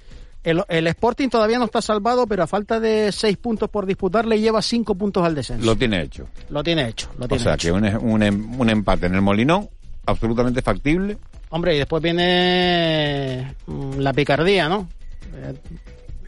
El, 0.43 0.61
el 0.67 0.87
Sporting 0.87 1.29
todavía 1.29 1.57
no 1.57 1.65
está 1.65 1.81
salvado, 1.81 2.27
pero 2.27 2.43
a 2.43 2.47
falta 2.47 2.79
de 2.79 3.11
seis 3.11 3.37
puntos 3.37 3.69
por 3.69 3.85
disputar 3.85 4.25
le 4.25 4.39
lleva 4.39 4.61
cinco 4.61 4.93
puntos 4.95 5.23
al 5.25 5.35
descenso. 5.35 5.65
Lo 5.65 5.75
tiene 5.75 6.01
hecho. 6.01 6.27
Lo 6.49 6.61
tiene 6.63 6.87
hecho. 6.89 7.09
Lo 7.17 7.27
O 7.33 7.39
sea, 7.39 7.53
hecho. 7.53 7.67
que 7.67 7.71
un, 7.71 7.85
un, 8.11 8.23
em- 8.23 8.59
un 8.59 8.69
empate 8.69 9.05
en 9.05 9.15
el 9.15 9.21
Molinón, 9.21 9.69
absolutamente 10.05 10.61
factible. 10.61 11.17
Hombre, 11.49 11.75
y 11.75 11.77
después 11.77 12.01
viene 12.03 13.55
mm, 13.67 13.99
la 13.99 14.11
picardía, 14.11 14.67
¿no? 14.67 14.89
Eh, 15.35 15.53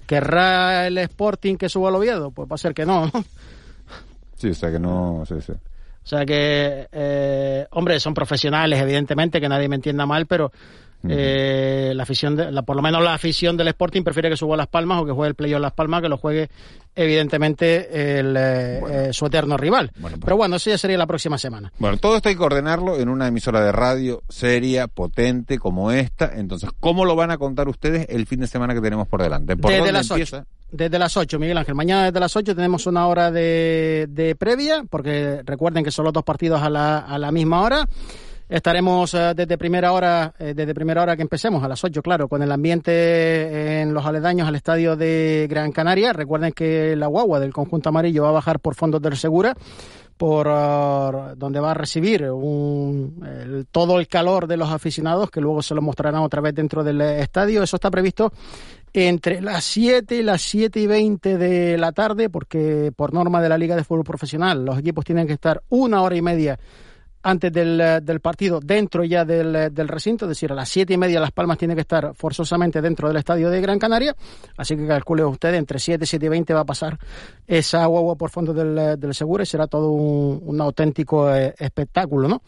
¿Querrá 0.06 0.88
el 0.88 0.98
Sporting 1.00 1.56
que 1.58 1.68
suba 1.68 1.90
al 1.90 1.96
Oviedo? 1.96 2.32
Pues 2.32 2.50
va 2.50 2.56
a 2.56 2.60
ser 2.60 2.74
que 2.74 2.86
no, 2.86 3.08
¿no? 3.08 3.26
Sí, 4.36 4.50
o 4.50 4.54
sea 4.54 4.72
que 4.72 4.80
no... 4.80 5.24
Sí, 5.28 5.36
sí. 5.46 5.52
O 5.54 6.08
sea 6.08 6.24
que, 6.26 6.88
eh, 6.92 7.66
hombre, 7.72 8.00
son 8.00 8.14
profesionales, 8.14 8.80
evidentemente, 8.80 9.42
que 9.42 9.50
nadie 9.50 9.68
me 9.68 9.78
entienda 9.78 10.06
mal, 10.06 10.28
pero 10.28 10.52
eh, 11.10 11.94
la 11.96 12.04
afición, 12.04 12.36
de, 12.36 12.52
la, 12.52 12.62
por 12.62 12.76
lo 12.76 12.82
menos 12.82 13.04
la 13.04 13.14
afición 13.14 13.58
del 13.58 13.68
Sporting 13.70 14.04
prefiere 14.04 14.30
que 14.30 14.38
suba 14.38 14.56
a 14.56 14.58
Las 14.58 14.68
Palmas 14.68 15.02
o 15.02 15.06
que 15.06 15.12
juegue 15.12 15.30
el 15.30 15.36
playoff 15.36 15.62
Las 15.62 15.74
Palmas, 15.74 16.02
que 16.02 16.10
lo 16.10 16.18
juegue, 16.18 16.50
evidentemente, 16.96 18.20
el, 18.20 18.36
eh, 18.38 18.82
eh, 18.90 19.14
su 19.14 19.26
eterno 19.26 19.58
rival. 19.58 19.92
pero 20.24 20.38
bueno, 20.38 20.56
eso 20.58 20.70
ya 20.70 20.78
sería 20.78 20.98
la 20.98 21.08
próxima 21.08 21.38
semana. 21.38 21.72
Bueno, 21.80 21.98
todo 21.98 22.16
esto 22.16 22.30
hay 22.30 22.36
que 22.36 22.44
ordenarlo 22.44 22.98
en 23.00 23.10
una 23.10 23.28
emisora 23.28 23.64
de 23.64 23.72
radio 23.72 24.24
seria, 24.30 24.88
potente, 24.88 25.60
como 25.60 25.92
esta. 25.92 26.32
Entonces, 26.36 26.70
¿cómo 26.80 27.06
lo 27.06 27.16
van 27.16 27.32
a 27.32 27.38
contar 27.38 27.68
ustedes 27.68 28.08
el 28.10 28.26
fin 28.26 28.40
de 28.40 28.48
semana 28.48 28.74
que 28.74 28.82
tenemos 28.82 29.08
por 29.08 29.22
delante? 29.22 29.58
¿Por 29.58 29.72
Desde 29.72 29.92
las 29.92 30.10
empieza? 30.10 30.38
8. 30.38 30.48
Desde 30.72 31.00
las 31.00 31.16
8, 31.16 31.40
Miguel 31.40 31.58
Ángel. 31.58 31.76
Mañana 31.76 32.06
desde 32.06 32.20
las 32.20 32.36
8 32.36 32.56
tenemos 32.56 32.86
una 32.86 33.08
hora 33.08 33.32
de, 33.32 34.08
de 34.10 34.36
previa, 34.36 34.84
porque 34.90 35.42
recuerden 35.46 35.84
que 35.84 35.92
son 35.92 36.06
los 36.06 36.14
dos 36.14 36.24
partidos 36.24 36.62
a 36.62 36.70
la, 36.70 37.00
a 37.00 37.18
la 37.18 37.32
misma 37.32 37.62
hora. 37.62 37.88
Estaremos 38.48 39.14
eh, 39.16 39.34
desde 39.36 39.58
primera 39.58 39.92
hora, 39.92 40.34
eh, 40.38 40.54
desde 40.56 40.76
primera 40.76 41.02
hora 41.02 41.16
que 41.16 41.24
empecemos, 41.24 41.64
a 41.64 41.68
las 41.68 41.84
8, 41.84 42.02
claro, 42.04 42.28
con 42.28 42.44
el 42.44 42.52
ambiente 42.52 43.82
en 43.82 43.94
los 43.94 44.06
aledaños 44.06 44.48
al 44.48 44.56
estadio 44.56 44.96
de 44.96 45.48
Gran 45.50 45.72
Canaria. 45.72 46.14
Recuerden 46.14 46.52
que 46.52 46.96
la 46.96 47.08
guagua 47.08 47.40
del 47.40 47.54
conjunto 47.54 47.90
amarillo 47.90 48.24
va 48.24 48.30
a 48.30 48.34
bajar 48.34 48.60
por 48.60 48.76
fondos 48.76 49.02
del 49.02 49.18
Segura 49.18 49.56
por 50.18 50.48
ah, 50.50 51.34
donde 51.36 51.60
va 51.60 51.72
a 51.72 51.74
recibir 51.74 52.30
un, 52.32 53.68
todo 53.72 54.00
el 54.00 54.08
calor 54.08 54.48
de 54.48 54.58
los 54.58 54.70
aficionados 54.70 55.30
que 55.30 55.42
luego 55.42 55.62
se 55.62 55.76
lo 55.76 55.82
mostrarán 55.82 56.22
otra 56.22 56.42
vez 56.42 56.56
dentro 56.56 56.84
del 56.84 57.02
eh, 57.02 57.22
estadio. 57.22 57.64
Eso 57.64 57.78
está 57.78 57.92
previsto 57.92 58.32
entre 58.94 59.42
las 59.42 59.66
7 59.66 60.16
y 60.16 60.24
las 60.24 60.42
7 60.42 60.80
y 60.80 60.88
20 60.88 61.38
de 61.38 61.78
la 61.78 61.92
tarde, 61.92 62.30
porque 62.30 62.94
por 62.96 63.14
norma 63.14 63.42
de 63.42 63.50
la 63.50 63.58
Liga 63.58 63.76
de 63.76 63.84
Fútbol 63.84 64.06
Profesional 64.06 64.64
los 64.64 64.80
equipos 64.80 65.04
tienen 65.04 65.28
que 65.28 65.34
estar 65.34 65.62
una 65.70 66.02
hora 66.02 66.16
y 66.16 66.22
media 66.22 66.58
antes 67.26 67.52
del, 67.52 67.82
eh, 67.82 68.02
del 68.02 68.20
partido 68.20 68.60
dentro 68.60 69.04
ya 69.04 69.26
del, 69.26 69.56
eh, 69.56 69.70
del 69.72 69.88
recinto, 69.88 70.26
es 70.26 70.30
decir, 70.30 70.52
a 70.52 70.56
las 70.56 70.70
siete 70.70 70.94
y 70.94 70.98
media 70.98 71.20
Las 71.20 71.32
Palmas 71.32 71.58
tiene 71.58 71.74
que 71.74 71.82
estar 71.82 72.14
forzosamente 72.14 72.82
dentro 72.82 73.08
del 73.08 73.18
estadio 73.18 73.50
de 73.50 73.60
Gran 73.62 73.80
Canaria, 73.80 74.16
así 74.58 74.76
que 74.76 74.86
calcule 74.86 75.26
usted, 75.26 75.56
entre 75.56 75.80
7 75.80 76.04
y 76.04 76.08
7 76.08 76.26
y 76.26 76.30
20 76.30 76.54
va 76.54 76.62
a 76.62 76.66
pasar 76.66 77.00
esa 77.48 77.84
guagua 77.88 78.16
por 78.16 78.30
fondo 78.30 78.54
del, 78.54 78.78
eh, 78.78 78.96
del 78.98 79.16
seguro 79.16 79.42
y 79.42 79.48
será 79.48 79.66
todo 79.66 79.92
un, 79.92 80.62
auténtico 80.62 81.30
espectáculo, 81.34 82.28
¿no? 82.28 82.42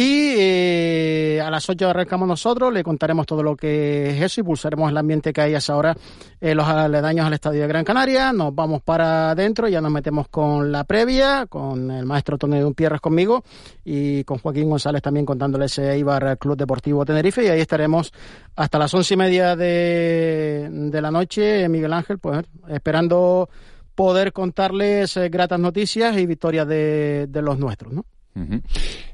Y 0.00 0.36
eh, 0.38 1.40
a 1.44 1.50
las 1.50 1.68
8 1.68 1.88
arrancamos 1.88 2.28
nosotros, 2.28 2.72
le 2.72 2.84
contaremos 2.84 3.26
todo 3.26 3.42
lo 3.42 3.56
que 3.56 4.10
es 4.10 4.22
eso 4.22 4.40
y 4.40 4.44
pulsaremos 4.44 4.92
el 4.92 4.96
ambiente 4.96 5.32
que 5.32 5.40
hay 5.40 5.54
a 5.54 5.58
esa 5.58 5.76
hora 5.76 5.96
en 6.40 6.56
los 6.56 6.68
aledaños 6.68 7.26
al 7.26 7.32
estadio 7.32 7.62
de 7.62 7.66
Gran 7.66 7.84
Canaria. 7.84 8.32
Nos 8.32 8.54
vamos 8.54 8.80
para 8.80 9.30
adentro, 9.32 9.66
ya 9.66 9.80
nos 9.80 9.90
metemos 9.90 10.28
con 10.28 10.70
la 10.70 10.84
previa, 10.84 11.46
con 11.46 11.90
el 11.90 12.06
maestro 12.06 12.38
Tony 12.38 12.60
Dumpierres 12.60 13.00
conmigo 13.00 13.42
y 13.84 14.22
con 14.22 14.38
Joaquín 14.38 14.70
González 14.70 15.02
también 15.02 15.26
contándoles 15.26 15.76
ese 15.76 15.98
Ibar 15.98 16.38
Club 16.38 16.56
Deportivo 16.56 17.04
Tenerife. 17.04 17.44
Y 17.44 17.48
ahí 17.48 17.60
estaremos 17.60 18.12
hasta 18.54 18.78
las 18.78 18.94
once 18.94 19.14
y 19.14 19.16
media 19.16 19.56
de, 19.56 20.68
de 20.70 21.02
la 21.02 21.10
noche, 21.10 21.68
Miguel 21.68 21.92
Ángel, 21.92 22.20
pues 22.20 22.44
esperando 22.68 23.48
poder 23.96 24.32
contarles 24.32 25.16
eh, 25.16 25.28
gratas 25.28 25.58
noticias 25.58 26.16
y 26.18 26.26
victorias 26.26 26.68
de, 26.68 27.26
de 27.28 27.42
los 27.42 27.58
nuestros, 27.58 27.92
¿no? 27.92 28.04
Ujú. 28.34 28.60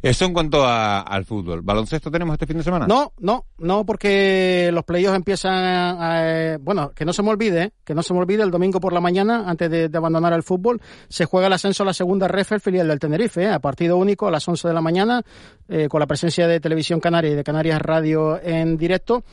Eso 0.03 0.25
en 0.27 0.33
cuanto 0.35 0.65
a- 0.65 1.01
al 1.01 1.25
fútbol. 1.25 1.63
¿Baloncesto 1.63 2.11
tenemos 2.11 2.35
este 2.35 2.47
fin 2.47 2.59
de 2.59 2.63
semana? 2.63 2.87
No, 2.87 3.13
no, 3.21 3.47
no, 3.59 3.87
porque 3.87 4.71
los 4.73 4.85
playoffs 4.85 5.17
empiezan 5.17 5.55
a, 5.55 6.59
bueno, 6.61 6.91
que 6.95 7.05
no 7.07 7.13
se 7.15 7.23
me 7.23 7.31
olvide, 7.31 7.73
que 7.85 7.95
no 7.95 8.03
se 8.03 8.13
me 8.13 8.21
olvide, 8.21 8.43
el 8.43 8.51
domingo 8.51 8.81
por 8.81 8.93
la 8.93 9.01
mañana, 9.01 9.45
antes 9.49 9.71
de, 9.71 9.89
de 9.89 9.99
abandonar 9.99 10.35
el 10.35 10.43
fútbol, 10.43 10.81
se 11.09 11.25
juega 11.25 11.47
el 11.47 11.53
ascenso 11.55 11.85
a 11.85 11.87
la 11.87 11.95
segunda 11.95 12.29
ref, 12.29 12.53
el 12.53 12.61
filial 12.61 12.89
del 12.89 12.99
Tenerife, 12.99 13.45
¿eh? 13.45 13.49
a 13.51 13.61
partido 13.61 13.97
único 13.97 14.27
a 14.27 14.31
las 14.31 14.47
11 14.47 14.69
de 14.69 14.75
la 14.75 14.83
mañana, 14.83 15.23
eh, 15.69 15.89
con 15.89 16.01
la 16.01 16.07
presencia 16.07 16.47
de 16.47 16.61
Televisión 16.61 17.01
Canaria 17.01 17.31
y 17.31 17.35
de 17.35 17.45
Canarias 17.45 17.81
Radio 17.81 18.39
en 18.43 18.77
directo. 18.77 19.25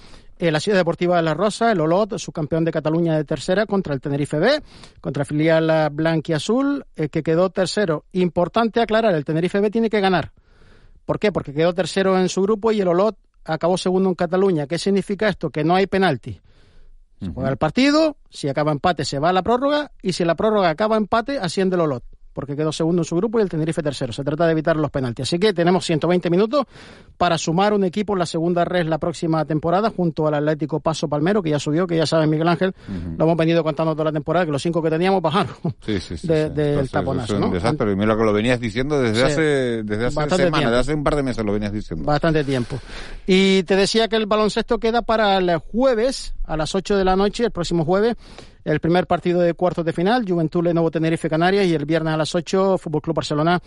Eh, 0.41 0.50
la 0.50 0.60
Ciudad 0.60 0.79
Deportiva 0.79 1.17
de 1.17 1.21
La 1.21 1.36
Rosa, 1.36 1.71
el 1.71 1.79
Olot, 1.81 2.17
subcampeón 2.17 2.65
de 2.65 2.71
Cataluña 2.71 3.15
de 3.15 3.24
tercera, 3.25 3.67
contra 3.67 3.93
el 3.93 4.01
Tenerife 4.01 4.39
B, 4.39 4.63
contra 5.00 5.24
filial 5.24 5.91
Blanquiazul, 5.91 6.83
eh, 6.95 7.10
que 7.10 7.21
quedó 7.21 7.51
tercero. 7.51 8.05
Importante 8.13 8.81
aclarar, 8.81 9.13
el 9.13 9.24
Tenerife 9.24 9.60
B 9.60 9.69
tiene 9.69 9.91
que 9.91 10.01
ganar. 10.01 10.31
¿Por 11.05 11.19
qué? 11.19 11.31
Porque 11.31 11.53
quedó 11.53 11.75
tercero 11.75 12.17
en 12.17 12.27
su 12.27 12.41
grupo 12.41 12.71
y 12.71 12.81
el 12.81 12.88
Olot 12.88 13.15
acabó 13.45 13.77
segundo 13.77 14.10
en 14.10 14.15
Cataluña. 14.15 14.65
¿Qué 14.65 14.79
significa 14.79 15.29
esto? 15.29 15.51
Que 15.51 15.63
no 15.63 15.75
hay 15.75 15.86
penalti. 15.86 16.41
Se 17.19 17.29
juega 17.29 17.51
el 17.51 17.57
partido, 17.57 18.17
si 18.31 18.50
acaba 18.50 18.71
empate 18.71 19.05
se 19.05 19.19
va 19.19 19.29
a 19.29 19.33
la 19.33 19.43
prórroga 19.43 19.91
y 20.01 20.13
si 20.13 20.25
la 20.25 20.33
prórroga 20.33 20.69
acaba 20.69 20.98
empate 20.98 21.38
asciende 21.38 21.75
el 21.75 21.81
Olot, 21.81 22.03
porque 22.33 22.55
quedó 22.55 22.71
segundo 22.71 23.01
en 23.01 23.05
su 23.05 23.15
grupo 23.15 23.39
y 23.39 23.43
el 23.43 23.50
Tenerife 23.50 23.81
tercero. 23.83 24.13
Se 24.13 24.23
trata 24.23 24.45
de 24.45 24.51
evitar 24.53 24.75
los 24.77 24.89
penaltis. 24.91 25.23
Así 25.23 25.39
que 25.39 25.53
tenemos 25.53 25.85
120 25.85 26.29
minutos 26.29 26.65
para 27.17 27.38
sumar 27.38 27.73
un 27.73 27.83
equipo 27.83 28.13
en 28.13 28.19
la 28.19 28.25
segunda 28.25 28.65
red 28.65 28.85
la 28.88 28.97
próxima 28.97 29.43
temporada 29.45 29.89
junto 29.89 30.27
al 30.27 30.35
Atlético 30.35 30.79
Paso 30.79 31.07
Palmero, 31.07 31.41
que 31.43 31.50
ya 31.50 31.59
subió, 31.59 31.85
que 31.88 31.97
ya 31.97 32.05
sabe 32.05 32.27
Miguel 32.27 32.47
Ángel, 32.47 32.73
lo 33.17 33.25
hemos 33.25 33.38
venido 33.38 33.63
contando 33.63 33.93
toda 33.93 34.05
la 34.05 34.11
temporada, 34.11 34.45
que 34.45 34.51
los 34.51 34.61
cinco 34.61 34.81
que 34.81 34.89
teníamos 34.89 35.21
bajaron 35.21 35.55
Sí, 35.85 36.00
sí, 36.00 36.17
sí. 36.17 36.27
de- 36.27 36.50
del 36.50 36.69
Entonces, 36.69 36.91
taponazo. 36.91 37.39
¿no? 37.39 37.50
desastre. 37.50 37.91
Y 37.91 37.95
mira 37.95 38.15
que 38.15 38.23
lo 38.23 38.33
venías 38.33 38.59
diciendo 38.59 39.00
desde 39.01 39.23
hace, 39.23 39.41
desde 39.83 40.05
hace 40.07 40.35
semanas, 40.38 40.69
desde 40.69 40.77
hace 40.79 40.93
un 40.93 41.03
par 41.03 41.15
de 41.15 41.23
meses 41.23 41.45
lo 41.45 41.53
venías 41.53 41.71
diciendo. 41.73 42.05
Bastante 42.05 42.43
tiempo. 42.43 42.79
Y 43.27 43.63
te 43.63 43.75
decía 43.75 44.07
que 44.07 44.15
el 44.15 44.25
baloncesto 44.25 44.79
queda 44.79 45.01
para 45.01 45.38
el 45.38 45.57
jueves 45.57 46.33
a 46.45 46.57
las 46.57 46.75
8 46.75 46.97
de 46.97 47.05
la 47.05 47.15
noche, 47.15 47.45
el 47.45 47.51
próximo 47.51 47.85
jueves, 47.85 48.15
el 48.63 48.80
primer 48.80 49.08
partido 49.08 49.41
de 49.41 49.53
cuartos 49.53 49.86
de 49.86 49.94
final, 49.94 50.25
Juventud 50.27 50.63
Lenovo 50.63 50.91
Tenerife 50.91 51.30
Canarias 51.30 51.65
y 51.65 51.74
el 51.74 51.86
viernes 51.86 52.13
a 52.13 52.18
las 52.18 52.34
8, 52.36 52.77
Fútbol 52.77 53.01
Club 53.01 53.15
Barcelona 53.15 53.62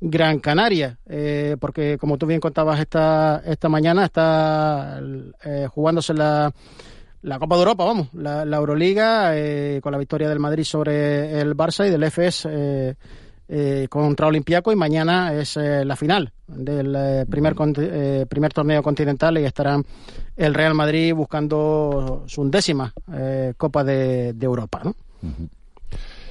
Gran 0.00 0.40
Canaria. 0.40 0.98
Eh, 1.06 1.56
porque 1.60 1.98
como 1.98 2.18
tú 2.18 2.26
bien 2.26 2.40
contabas 2.40 2.80
esta, 2.80 3.42
esta 3.44 3.68
mañana, 3.68 4.04
está 4.04 5.00
eh, 5.44 5.66
jugándose 5.70 6.14
la 6.14 6.52
la 7.20 7.40
Copa 7.40 7.56
de 7.56 7.62
Europa, 7.62 7.84
vamos, 7.84 8.08
la, 8.12 8.44
la 8.44 8.56
Euroliga, 8.58 9.36
eh, 9.36 9.80
con 9.82 9.90
la 9.90 9.98
victoria 9.98 10.28
del 10.28 10.38
Madrid 10.38 10.62
sobre 10.62 11.40
el 11.40 11.56
Barça 11.56 11.84
y 11.84 11.90
del 11.90 12.04
EFES 12.04 12.46
eh, 13.48 13.86
contra 13.88 14.26
Olympiaco 14.26 14.70
y 14.72 14.76
mañana 14.76 15.32
es 15.32 15.56
eh, 15.56 15.84
la 15.84 15.96
final 15.96 16.32
del 16.46 16.94
eh, 16.96 17.26
primer, 17.28 17.54
eh, 17.78 18.26
primer 18.28 18.52
torneo 18.52 18.82
continental 18.82 19.38
y 19.38 19.44
estarán 19.44 19.84
el 20.36 20.54
Real 20.54 20.74
Madrid 20.74 21.14
buscando 21.14 22.24
su 22.26 22.42
undécima 22.42 22.92
eh, 23.12 23.54
Copa 23.56 23.84
de, 23.84 24.32
de 24.32 24.46
Europa, 24.46 24.82
¿no? 24.84 24.94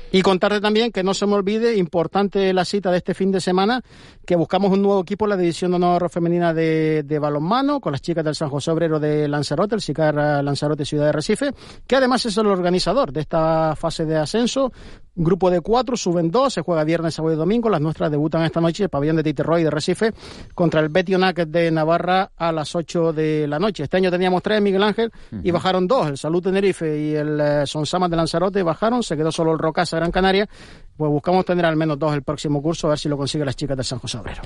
Y 0.10 0.22
contarte 0.22 0.62
también 0.62 0.94
que 0.94 1.04
no 1.04 1.14
se 1.14 1.26
me 1.26 1.34
olvide, 1.34 1.76
importante 1.76 2.54
la 2.54 2.64
cita 2.64 2.90
de 2.92 2.98
este 2.98 3.14
fin 3.14 3.30
de 3.30 3.42
semana, 3.42 3.82
que 4.26 4.38
buscamos 4.38 4.72
un 4.72 4.82
nuevo 4.82 5.02
equipo 5.02 5.26
en 5.26 5.30
la 5.32 5.38
división 5.38 5.72
de 5.72 5.76
honor 5.76 6.10
femenina 6.10 6.54
de, 6.54 7.04
de 7.04 7.20
balonmano, 7.20 7.82
con 7.82 7.92
las 7.92 8.02
chicas 8.02 8.24
del 8.24 8.34
San 8.34 8.50
José 8.50 8.72
Obrero 8.72 9.02
de 9.02 9.28
Lanzarote, 9.28 9.76
el 9.76 9.82
SICAR 9.82 10.16
Lanzarote 10.42 10.86
Ciudad 10.86 11.08
de 11.08 11.12
Recife, 11.12 11.52
que 11.86 11.98
además 11.98 12.26
es 12.26 12.38
el 12.38 12.48
organizador 12.48 13.12
de 13.12 13.20
esta 13.20 13.76
fase 13.76 14.06
de 14.06 14.16
ascenso. 14.16 14.72
Grupo 15.20 15.50
de 15.50 15.62
cuatro, 15.62 15.98
suben 15.98 16.30
dos, 16.30 16.54
se 16.54 16.62
juega 16.62 16.84
viernes, 16.84 17.16
sábado 17.16 17.34
y 17.34 17.38
domingo. 17.38 17.70
Las 17.70 17.82
nuestras 17.82 18.12
debutan 18.12 18.44
esta 18.44 18.62
noche, 18.62 18.84
el 18.84 18.90
pabellón 18.90 19.16
de 19.16 19.24
Titerroy 19.24 19.64
de 19.64 19.72
Recife, 19.72 20.14
contra 20.54 20.80
el 20.80 20.90
Betionac 20.90 21.38
de 21.48 21.72
Navarra 21.72 22.30
a 22.38 22.52
las 22.52 22.76
8 22.76 23.14
de 23.14 23.48
la 23.48 23.58
noche. 23.58 23.82
Este 23.82 23.98
año 23.98 24.12
teníamos 24.12 24.44
tres, 24.44 24.62
Miguel 24.62 24.84
Ángel, 24.84 25.12
y 25.42 25.50
bajaron 25.50 25.88
dos, 25.88 26.08
el 26.08 26.18
Salud 26.20 26.44
Tenerife 26.44 27.00
y 27.00 27.16
el 27.16 27.40
eh, 27.40 27.66
Sonsamas 27.66 28.12
de 28.12 28.16
Lanzarote 28.16 28.62
bajaron, 28.62 29.02
se 29.02 29.18
quedó 29.18 29.32
solo 29.32 29.54
el 29.54 29.58
Rocasa 29.58 29.98
Gran 29.98 30.12
Canaria. 30.12 30.48
Pues 30.96 31.10
buscamos 31.10 31.44
tener 31.46 31.66
al 31.66 31.76
menos 31.76 31.98
dos 31.98 32.14
el 32.14 32.22
próximo 32.22 32.62
curso, 32.62 32.86
a 32.86 32.92
ver 32.92 33.00
si 33.00 33.10
lo 33.10 33.18
consiguen 33.18 33.48
las 33.48 33.56
chicas 33.56 33.76
de 33.76 33.84
San 33.84 33.98
José 33.98 34.20
Obrero. 34.20 34.44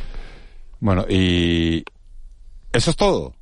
Bueno, 0.79 1.05
y 1.09 1.83
eso 2.71 2.91
es 2.91 2.95
todo. 2.95 3.33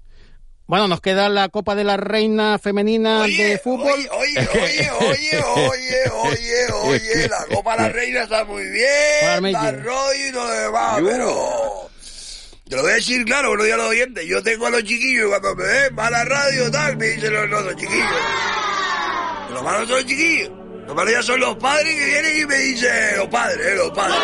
Bueno, 0.69 0.87
nos 0.87 1.01
queda 1.01 1.29
la 1.29 1.49
Copa 1.49 1.73
de 1.73 1.83
la 1.83 1.97
Reina 1.97 2.59
Femenina 2.59 3.23
de 3.23 3.57
Fútbol. 3.57 3.89
Oye, 3.89 4.07
oye, 4.11 4.91
oye, 4.99 5.41
oye, 5.41 6.09
oye, 6.13 6.71
oye, 6.83 7.27
la 7.27 7.55
Copa 7.55 7.75
de 7.75 7.81
la 7.81 7.89
Reina 7.89 8.21
está 8.21 8.45
muy 8.45 8.69
bien, 8.69 9.45
está 9.47 9.71
rollo 9.71 10.27
y 10.27 10.31
todo 10.31 10.47
lo 10.47 10.51
demás, 10.51 11.01
pero... 11.03 11.89
Te 12.69 12.75
lo 12.75 12.83
voy 12.83 12.91
a 12.91 12.95
decir 12.95 13.25
claro, 13.25 13.47
buenos 13.47 13.65
días 13.65 13.79
a 13.79 13.81
los 13.81 13.89
oyentes. 13.89 14.25
Yo 14.27 14.43
tengo 14.43 14.67
a 14.67 14.69
los 14.69 14.83
chiquillos 14.83 15.25
y 15.25 15.29
cuando 15.29 15.55
me 15.55 15.63
ven, 15.63 15.95
va 15.97 16.05
a 16.05 16.11
la 16.11 16.25
radio 16.25 16.69
tal, 16.69 16.97
me 16.97 17.07
dicen 17.07 17.33
los, 17.33 17.49
los 17.49 17.75
chiquillos. 17.75 18.05
Los 19.51 19.63
malos 19.63 19.87
son 19.87 19.97
los 19.97 20.05
chiquillos. 20.05 20.51
Los 20.85 20.95
padres 20.95 21.15
ya 21.15 21.23
son 21.23 21.39
los 21.39 21.55
padres 21.55 21.95
que 21.95 22.05
vienen 22.05 22.41
y 22.41 22.45
me 22.45 22.55
dicen, 22.57 23.17
los 23.17 23.27
padres, 23.29 23.65
eh, 23.65 23.75
los 23.75 23.89
padres. 23.89 24.19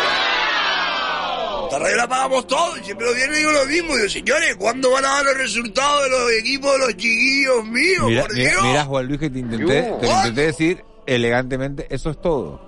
Esta 1.66 1.78
radio 1.78 1.96
la 1.96 2.08
pagamos 2.08 2.46
todos 2.46 2.78
y 2.80 2.84
siempre 2.84 3.06
los 3.06 3.14
viernes 3.16 3.38
digo 3.38 3.52
lo 3.52 3.66
mismo. 3.66 3.96
Digo, 3.96 4.08
señores, 4.08 4.56
¿cuándo 4.56 4.90
van 4.90 5.04
a 5.04 5.08
dar 5.08 5.24
los 5.26 5.36
resultados 5.38 6.04
de 6.04 6.10
los 6.10 6.32
equipos 6.32 6.72
de 6.72 6.78
los 6.78 6.88
chiquillos 6.96 7.64
míos? 7.66 8.04
Mira, 8.06 8.22
por 8.22 8.34
mira, 8.34 8.50
Dios. 8.50 8.62
mira, 8.64 8.84
Juan 8.84 9.06
Luis, 9.06 9.20
que 9.20 9.30
te 9.30 9.38
intenté, 9.38 9.82
te 10.00 10.06
lo 10.06 10.16
intenté 10.16 10.40
decir 10.42 10.84
elegantemente, 11.06 11.86
eso 11.90 12.10
es 12.10 12.20
todo. 12.20 12.64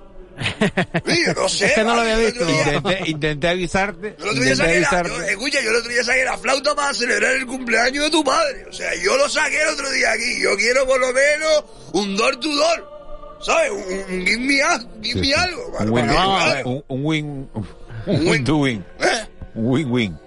Mira, 1.05 1.33
no 1.35 1.49
sé. 1.49 1.67
Es 1.67 1.73
que 1.73 1.83
no 1.85 1.95
lo 1.97 2.01
había 2.03 2.17
visto. 2.19 2.49
Intenté, 2.49 3.03
intenté 3.11 3.49
avisarte, 3.49 4.17
día 4.19 4.31
intenté 4.33 4.57
saqué 4.57 4.81
la, 4.81 4.89
avisarte. 4.89 5.11
yo- 5.11 5.23
escucha, 5.23 5.61
yo 5.63 5.71
el 5.71 5.77
otro 5.77 5.91
día 5.91 6.05
saqué 6.05 6.25
la 6.25 6.39
flauta 6.39 6.75
para 6.77 6.95
celebrar 6.95 7.33
el 7.35 7.47
cumpleaños 7.47 8.05
de 8.05 8.11
tu 8.11 8.23
padre. 8.23 8.67
O 8.69 8.73
sea, 8.73 8.91
yo 9.03 9.17
lo 9.17 9.29
saqué 9.29 9.61
el 9.63 9.69
otro 9.69 9.91
día 9.91 10.13
aquí. 10.13 10.41
Yo 10.41 10.57
quiero 10.57 10.87
por 10.87 11.01
lo 11.01 11.13
menos 11.13 11.65
un 11.93 12.17
door 12.17 12.37
to 12.39 12.49
door. 12.55 12.99
¿Sabes? 13.41 13.71
Un, 13.71 14.15
un 14.15 14.27
give 14.27 14.39
me, 14.39 14.63
a- 14.63 14.81
give 15.03 15.21
me 15.21 15.33
algo. 15.35 15.63
Un 15.81 15.91
win, 15.91 16.11
un, 16.11 16.67
un, 16.67 16.85
un 16.89 17.05
win, 17.05 17.49
un 17.55 17.67
win 18.09 18.45
to 18.45 18.57
win. 18.59 18.85
¿Eh? 19.01 19.27
Win 19.55 19.91
win. 19.91 20.19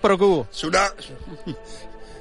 Pro 0.00 0.18
cubo. 0.18 0.46
Es 0.52 0.64
una, 0.64 0.86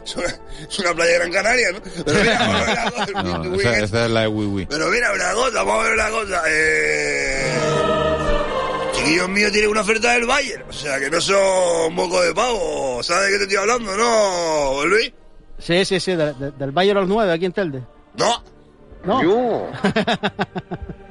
es 0.05 0.15
una, 0.15 0.27
es 0.69 0.79
una 0.79 0.93
playa 0.93 1.11
de 1.11 1.17
Gran 1.19 1.31
Canaria, 1.31 1.71
¿no? 1.73 1.79
Pero 2.05 2.19
mira, 2.19 2.39
vamos 2.45 2.59
a 2.61 2.63
ver 2.63 2.73
una 2.73 2.91
cosa, 2.91 3.23
No, 3.23 3.41
win 3.41 3.43
to 3.43 3.49
win 3.51 3.59
esa, 3.59 3.77
es- 3.77 3.83
esa 3.83 4.05
es 4.05 4.11
la 4.11 4.21
de 4.21 4.27
win 4.27 4.53
win. 4.53 4.67
Pero 4.69 4.87
mira, 4.89 5.11
una 5.13 5.33
cosa, 5.33 5.63
vamos 5.63 5.79
a 5.79 5.83
ver 5.83 5.93
una 5.93 6.09
cosa. 6.09 6.41
Eh... 6.47 7.59
Chiquillos 8.93 9.29
míos 9.29 9.51
tienen 9.51 9.69
una 9.71 9.81
oferta 9.81 10.11
del 10.13 10.25
Bayern. 10.25 10.63
O 10.69 10.73
sea, 10.73 10.99
que 10.99 11.09
no 11.09 11.19
son 11.21 11.93
moco 11.93 12.21
de 12.21 12.33
pavo. 12.33 13.01
¿Sabes 13.03 13.25
de 13.27 13.31
qué 13.31 13.37
te 13.37 13.43
estoy 13.43 13.57
hablando, 13.57 13.95
no, 13.97 14.85
Luis? 14.85 15.11
Sí, 15.57 15.83
sí, 15.85 15.99
sí, 15.99 16.15
de- 16.15 16.33
de- 16.33 16.51
del 16.51 16.71
Bayern 16.71 16.97
a 16.97 17.01
los 17.01 17.09
9, 17.09 17.31
aquí 17.33 17.45
en 17.45 17.51
Telde. 17.53 17.83
No. 18.15 18.43
No. 19.03 19.23
No, 19.23 19.67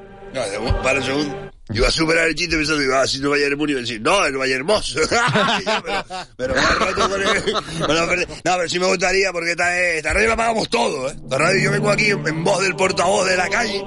para 0.83 0.99
un 1.00 1.04
segundo. 1.07 1.50
Yo 1.71 1.75
iba 1.80 1.88
a 1.88 1.90
superar 1.90 2.28
el 2.28 2.35
chiste 2.35 2.57
pensando 2.57 2.83
iba 2.83 2.99
a 2.99 3.02
decir 3.02 3.23
el 3.23 3.28
Bayern 3.28 3.59
Múnich 3.59 3.68
y 3.68 3.73
iba 3.73 3.78
a 3.78 3.83
decir, 3.83 4.00
no, 4.00 4.25
el 4.25 4.37
Bayern 4.38 4.64
Moss. 4.64 4.97
pero, 5.85 6.04
pero 6.37 6.54
más 6.54 6.78
rato 6.78 7.11
con 7.11 7.21
el- 7.23 7.52
con 7.87 7.95
la 7.95 8.04
oferta. 8.04 8.35
No, 8.45 8.57
pero 8.57 8.68
sí 8.71 8.78
me 8.78 8.87
gustaría 8.87 9.33
porque 9.33 9.50
esta, 9.50 9.78
esta 9.78 10.12
radio 10.14 10.28
la 10.30 10.37
pagamos 10.37 10.71
todo, 10.71 11.11
¿eh? 11.11 11.14
Esta 11.23 11.37
radio 11.38 11.61
yo 11.64 11.71
vengo 11.73 11.90
aquí 11.90 12.07
en, 12.11 12.26
en 12.26 12.42
voz 12.42 12.62
del 12.62 12.75
portavoz 12.75 13.28
de 13.28 13.37
la 13.37 13.49
calle 13.50 13.85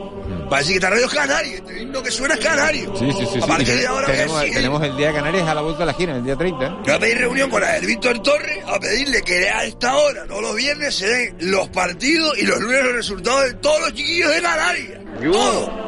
para 0.47 0.59
decir 0.61 0.73
que 0.73 0.77
esta 0.77 0.89
radio 0.91 1.05
es 1.07 1.11
canario. 1.13 1.53
Este 1.57 1.81
himno 1.81 2.03
que 2.03 2.11
suena 2.11 2.35
es 2.35 2.39
canario. 2.41 2.93
Sí, 2.97 3.11
sí, 3.13 3.25
sí. 3.33 3.39
A 3.39 3.41
sí. 3.41 3.47
partir 3.47 3.75
de 3.79 3.87
ahora 3.87 4.05
tenemos, 4.05 4.41
decir- 4.41 4.53
tenemos 4.53 4.83
el 4.83 4.97
Día 4.97 5.07
de 5.07 5.13
Canarias 5.15 5.47
a 5.47 5.55
la 5.55 5.61
vuelta 5.61 5.79
de 5.79 5.85
la 5.87 5.91
esquina, 5.93 6.15
el 6.17 6.23
día 6.23 6.35
30. 6.35 6.63
¿eh? 6.63 6.69
Yo 6.69 6.77
voy 6.83 6.93
a 6.93 6.99
pedir 6.99 7.17
reunión 7.17 7.49
con 7.49 7.63
el 7.63 7.85
Víctor 7.87 8.21
Torres 8.21 8.59
a 8.67 8.79
pedirle 8.79 9.23
que 9.23 9.49
a 9.49 9.63
esta 9.63 9.95
hora, 9.97 10.25
no 10.27 10.39
los 10.39 10.55
viernes, 10.55 10.93
se 10.93 11.07
den 11.07 11.37
los 11.49 11.67
partidos 11.69 12.37
y 12.37 12.43
los 12.45 12.59
lunes 12.59 12.83
los 12.83 12.93
resultados 12.93 13.45
de 13.45 13.53
todos 13.55 13.79
los 13.81 13.93
chiquillos 13.95 14.29
de 14.35 14.41
Canarias. 14.43 14.99
Todo. 15.23 15.80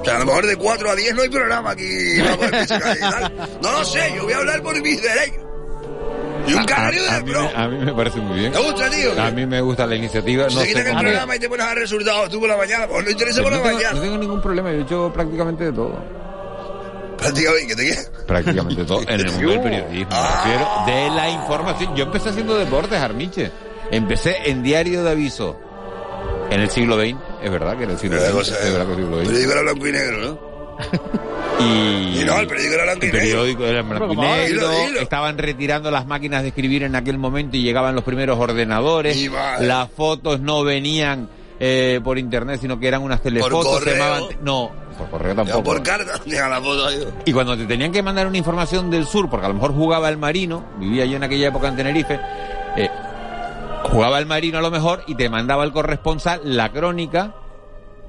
O 0.00 0.04
sea, 0.04 0.16
a 0.16 0.18
lo 0.20 0.26
mejor 0.26 0.46
de 0.46 0.56
4 0.56 0.90
a 0.90 0.96
10 0.96 1.14
no 1.14 1.22
hay 1.22 1.28
programa 1.28 1.70
aquí. 1.70 2.18
vamos, 2.24 2.44
en 2.44 2.50
Pizza 2.50 2.94
y 2.96 3.00
tal. 3.00 3.32
No 3.62 3.72
lo 3.72 3.84
sé, 3.84 4.12
yo 4.16 4.24
voy 4.24 4.32
a 4.32 4.36
hablar 4.38 4.62
por 4.62 4.80
mis 4.80 5.02
derechos. 5.02 5.44
Y 6.46 6.54
un 6.54 6.64
canario 6.64 7.02
de 7.02 7.10
a 7.10 7.20
mí 7.20 7.30
pro. 7.30 7.50
a 7.54 7.68
mí 7.68 7.84
me 7.84 7.92
parece 7.94 8.18
muy 8.18 8.38
bien. 8.38 8.52
¿Te 8.52 8.58
gusta, 8.58 8.90
tío? 8.90 9.20
A 9.20 9.30
mí 9.30 9.46
me 9.46 9.60
gusta 9.60 9.86
la 9.86 9.94
iniciativa. 9.94 10.44
No 10.44 10.50
sé 10.50 10.68
quitan 10.68 10.86
el 10.86 10.96
programa 10.98 11.36
y 11.36 11.38
te 11.38 11.48
pones 11.48 11.66
a 11.66 11.74
resultados 11.74 12.30
tú 12.30 12.40
por 12.40 12.48
la 12.48 12.56
mañana, 12.56 12.88
pues 12.88 13.04
no 13.04 13.10
interesa 13.10 13.42
por 13.42 13.52
la 13.52 13.62
tengo, 13.62 13.74
mañana. 13.74 13.94
no 13.94 14.00
tengo 14.00 14.18
ningún 14.18 14.40
problema, 14.40 14.70
yo 14.72 14.78
he 14.78 14.82
hecho 14.82 15.12
prácticamente 15.12 15.64
de 15.64 15.72
todo. 15.72 16.02
Prácticamente, 17.18 17.74
¿qué? 17.76 17.96
Prácticamente 18.26 18.84
todo. 18.84 19.02
En 19.02 19.20
el 19.20 19.26
mundo 19.32 19.50
del 19.50 19.60
periodismo, 19.60 20.10
me 20.10 20.28
refiero. 20.28 20.68
De 20.86 21.10
la 21.14 21.28
información. 21.28 21.94
Yo 21.94 22.04
empecé 22.04 22.30
haciendo 22.30 22.56
deportes, 22.56 22.98
Armiche. 22.98 23.50
Empecé 23.90 24.38
en 24.46 24.62
diario 24.62 25.04
de 25.04 25.10
aviso. 25.10 25.60
En 26.50 26.60
el 26.60 26.70
siglo 26.70 26.98
XX, 26.98 27.16
es 27.42 27.50
verdad 27.50 27.76
que 27.76 27.84
era 27.84 27.92
el 27.92 27.98
siglo 27.98 28.18
XX. 28.20 28.48
Es 28.52 28.72
verdad 28.72 28.86
que 28.86 28.92
el 28.92 28.98
siglo 28.98 29.20
El 29.20 29.26
XX. 29.26 29.32
periódico 29.32 29.52
era 29.52 29.62
blanco 29.62 29.86
y 29.88 29.92
negro, 29.92 30.18
¿no? 30.20 30.50
Y, 31.60 32.20
Y 32.20 32.24
no, 32.24 32.38
el 32.38 32.46
periódico 32.46 32.74
era 32.74 32.84
blanco 32.84 33.04
y 33.04 33.08
el 33.08 33.12
negro. 33.12 33.18
periódico 33.30 33.64
era 33.66 33.82
blanco 33.82 34.12
y 34.12 34.16
negro, 34.16 34.46
Dilo, 34.46 34.70
dilo. 34.86 35.00
estaban 35.00 35.38
retirando 35.38 35.90
las 35.90 36.06
máquinas 36.06 36.42
de 36.42 36.48
escribir 36.48 36.82
en 36.82 36.94
aquel 36.96 37.18
momento 37.18 37.56
y 37.56 37.62
llegaban 37.62 37.94
los 37.94 38.04
primeros 38.04 38.38
ordenadores, 38.38 39.30
las 39.60 39.90
fotos 39.90 40.40
no 40.40 40.62
venían 40.64 41.28
eh, 41.58 42.00
por 42.02 42.18
internet, 42.18 42.58
sino 42.60 42.78
que 42.80 42.88
eran 42.88 43.02
unas 43.02 43.22
telefotos, 43.22 43.64
se 43.64 43.72
correo. 43.90 43.94
llamaban, 43.96 44.24
no, 44.42 44.70
por 44.98 45.10
correo 45.10 45.30
Ya 45.30 45.36
tampoco. 45.36 45.62
por 45.64 45.82
carta, 45.82 46.12
la 46.48 46.60
foto 46.60 46.86
ahí. 46.86 47.04
Y 47.26 47.32
cuando 47.32 47.56
te 47.56 47.64
tenían 47.66 47.92
que 47.92 48.02
mandar 48.02 48.26
una 48.26 48.38
información 48.38 48.90
del 48.90 49.06
sur, 49.06 49.28
porque 49.28 49.44
a 49.46 49.48
lo 49.48 49.54
mejor 49.54 49.72
jugaba 49.74 50.08
el 50.08 50.16
marino, 50.16 50.64
vivía 50.78 51.04
yo 51.04 51.16
en 51.16 51.24
aquella 51.24 51.48
época 51.48 51.68
en 51.68 51.76
Tenerife, 51.76 52.18
eh, 52.76 52.88
jugaba 53.90 54.18
el 54.18 54.26
marino 54.26 54.58
a 54.58 54.62
lo 54.62 54.70
mejor 54.70 55.02
y 55.06 55.14
te 55.14 55.28
mandaba 55.28 55.64
el 55.64 55.72
corresponsal 55.72 56.40
la 56.44 56.70
crónica 56.72 57.34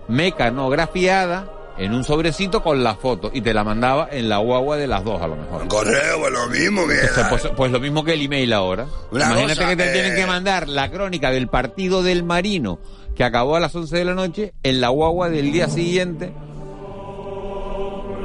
mecanografiada 0.07 1.49
en 1.77 1.93
un 1.93 2.03
sobrecito 2.03 2.61
con 2.61 2.83
la 2.83 2.95
foto 2.95 3.31
y 3.33 3.41
te 3.41 3.53
la 3.53 3.63
mandaba 3.63 4.07
en 4.11 4.29
la 4.29 4.37
guagua 4.37 4.77
de 4.77 4.87
las 4.87 5.03
dos 5.03 5.21
a 5.21 5.27
lo 5.27 5.35
mejor. 5.35 5.67
Correo, 5.67 6.19
pues 6.19 6.33
lo 6.33 6.47
mismo 6.47 6.87
que... 6.87 6.93
Entonces, 6.93 7.25
pues, 7.29 7.47
pues 7.55 7.71
lo 7.71 7.79
mismo 7.79 8.03
que 8.03 8.13
el 8.13 8.21
email 8.21 8.53
ahora. 8.53 8.85
Una 9.09 9.25
Imagínate 9.25 9.55
cosa, 9.55 9.69
que 9.69 9.75
te 9.75 9.89
eh, 9.89 9.93
tienen 9.93 10.15
que 10.15 10.27
mandar 10.27 10.67
la 10.67 10.91
crónica 10.91 11.31
del 11.31 11.47
partido 11.47 12.03
del 12.03 12.23
Marino 12.23 12.79
que 13.15 13.23
acabó 13.23 13.55
a 13.55 13.59
las 13.59 13.75
11 13.75 13.97
de 13.97 14.05
la 14.05 14.13
noche 14.13 14.53
en 14.63 14.81
la 14.81 14.89
guagua 14.89 15.29
del 15.29 15.51
día 15.51 15.67
siguiente 15.69 16.33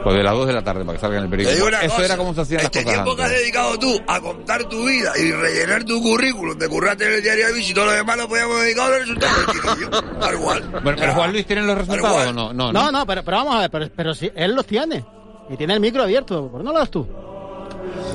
o 0.09 0.13
de 0.13 0.23
las 0.23 0.33
2 0.35 0.47
de 0.47 0.53
la 0.53 0.63
tarde 0.63 0.85
para 0.85 0.97
que 0.97 1.01
salga 1.01 1.19
en 1.19 1.25
el 1.25 1.31
Te 1.31 1.37
periódico. 1.37 1.57
digo 1.57 1.69
una 1.69 1.81
Eso 1.85 1.95
cosa, 1.95 2.05
era 2.07 2.17
como 2.17 2.35
se 2.35 2.41
hacían 2.43 2.61
este 2.61 2.79
las 2.79 2.85
cosas 2.85 3.03
tiempo 3.05 3.17
que 3.17 3.23
has 3.25 3.31
dedicado 3.31 3.79
tú 3.79 4.01
a 4.07 4.21
contar 4.21 4.65
tu 4.65 4.85
vida 4.87 5.13
y 5.19 5.33
rellenar 5.33 5.85
tu 5.85 6.01
currículum 6.03 6.57
de 6.59 6.69
currarte 6.69 7.07
en 7.07 7.13
el 7.15 7.23
diario 7.23 7.47
de 7.49 7.53
bici 7.55 7.71
y 7.73 7.75
todo 7.75 7.87
lo 7.87 7.93
demás 7.93 8.17
lo 8.17 8.29
podíamos 8.29 8.61
dedicar 8.63 8.87
a 8.87 8.89
los 8.91 8.99
resultados 9.01 9.37
del 9.47 9.47
chiquillo. 9.55 9.91
Tal 10.21 10.37
cual. 10.39 10.63
Bueno, 10.83 10.99
pero 11.01 11.15
Juan 11.15 11.33
Luis 11.33 11.47
tiene 11.47 11.63
los 11.63 11.79
resultados 11.79 12.27
o 12.29 12.33
no? 12.33 12.53
No, 12.53 12.73
No, 12.73 12.93
no, 12.93 13.07
pero, 13.07 13.25
pero 13.25 13.37
vamos 13.39 13.57
a 13.57 13.61
ver, 13.63 13.71
pero, 13.71 13.89
pero 13.97 14.15
si 14.15 14.31
él 14.35 14.53
los 14.55 14.67
tiene. 14.67 15.05
Y 15.51 15.57
tiene 15.57 15.75
el 15.75 15.81
micro 15.81 16.03
abierto, 16.03 16.49
¿por 16.51 16.61
qué 16.61 16.65
no 16.65 16.73
lo 16.73 16.79
das 16.79 16.91
tú? 16.91 17.07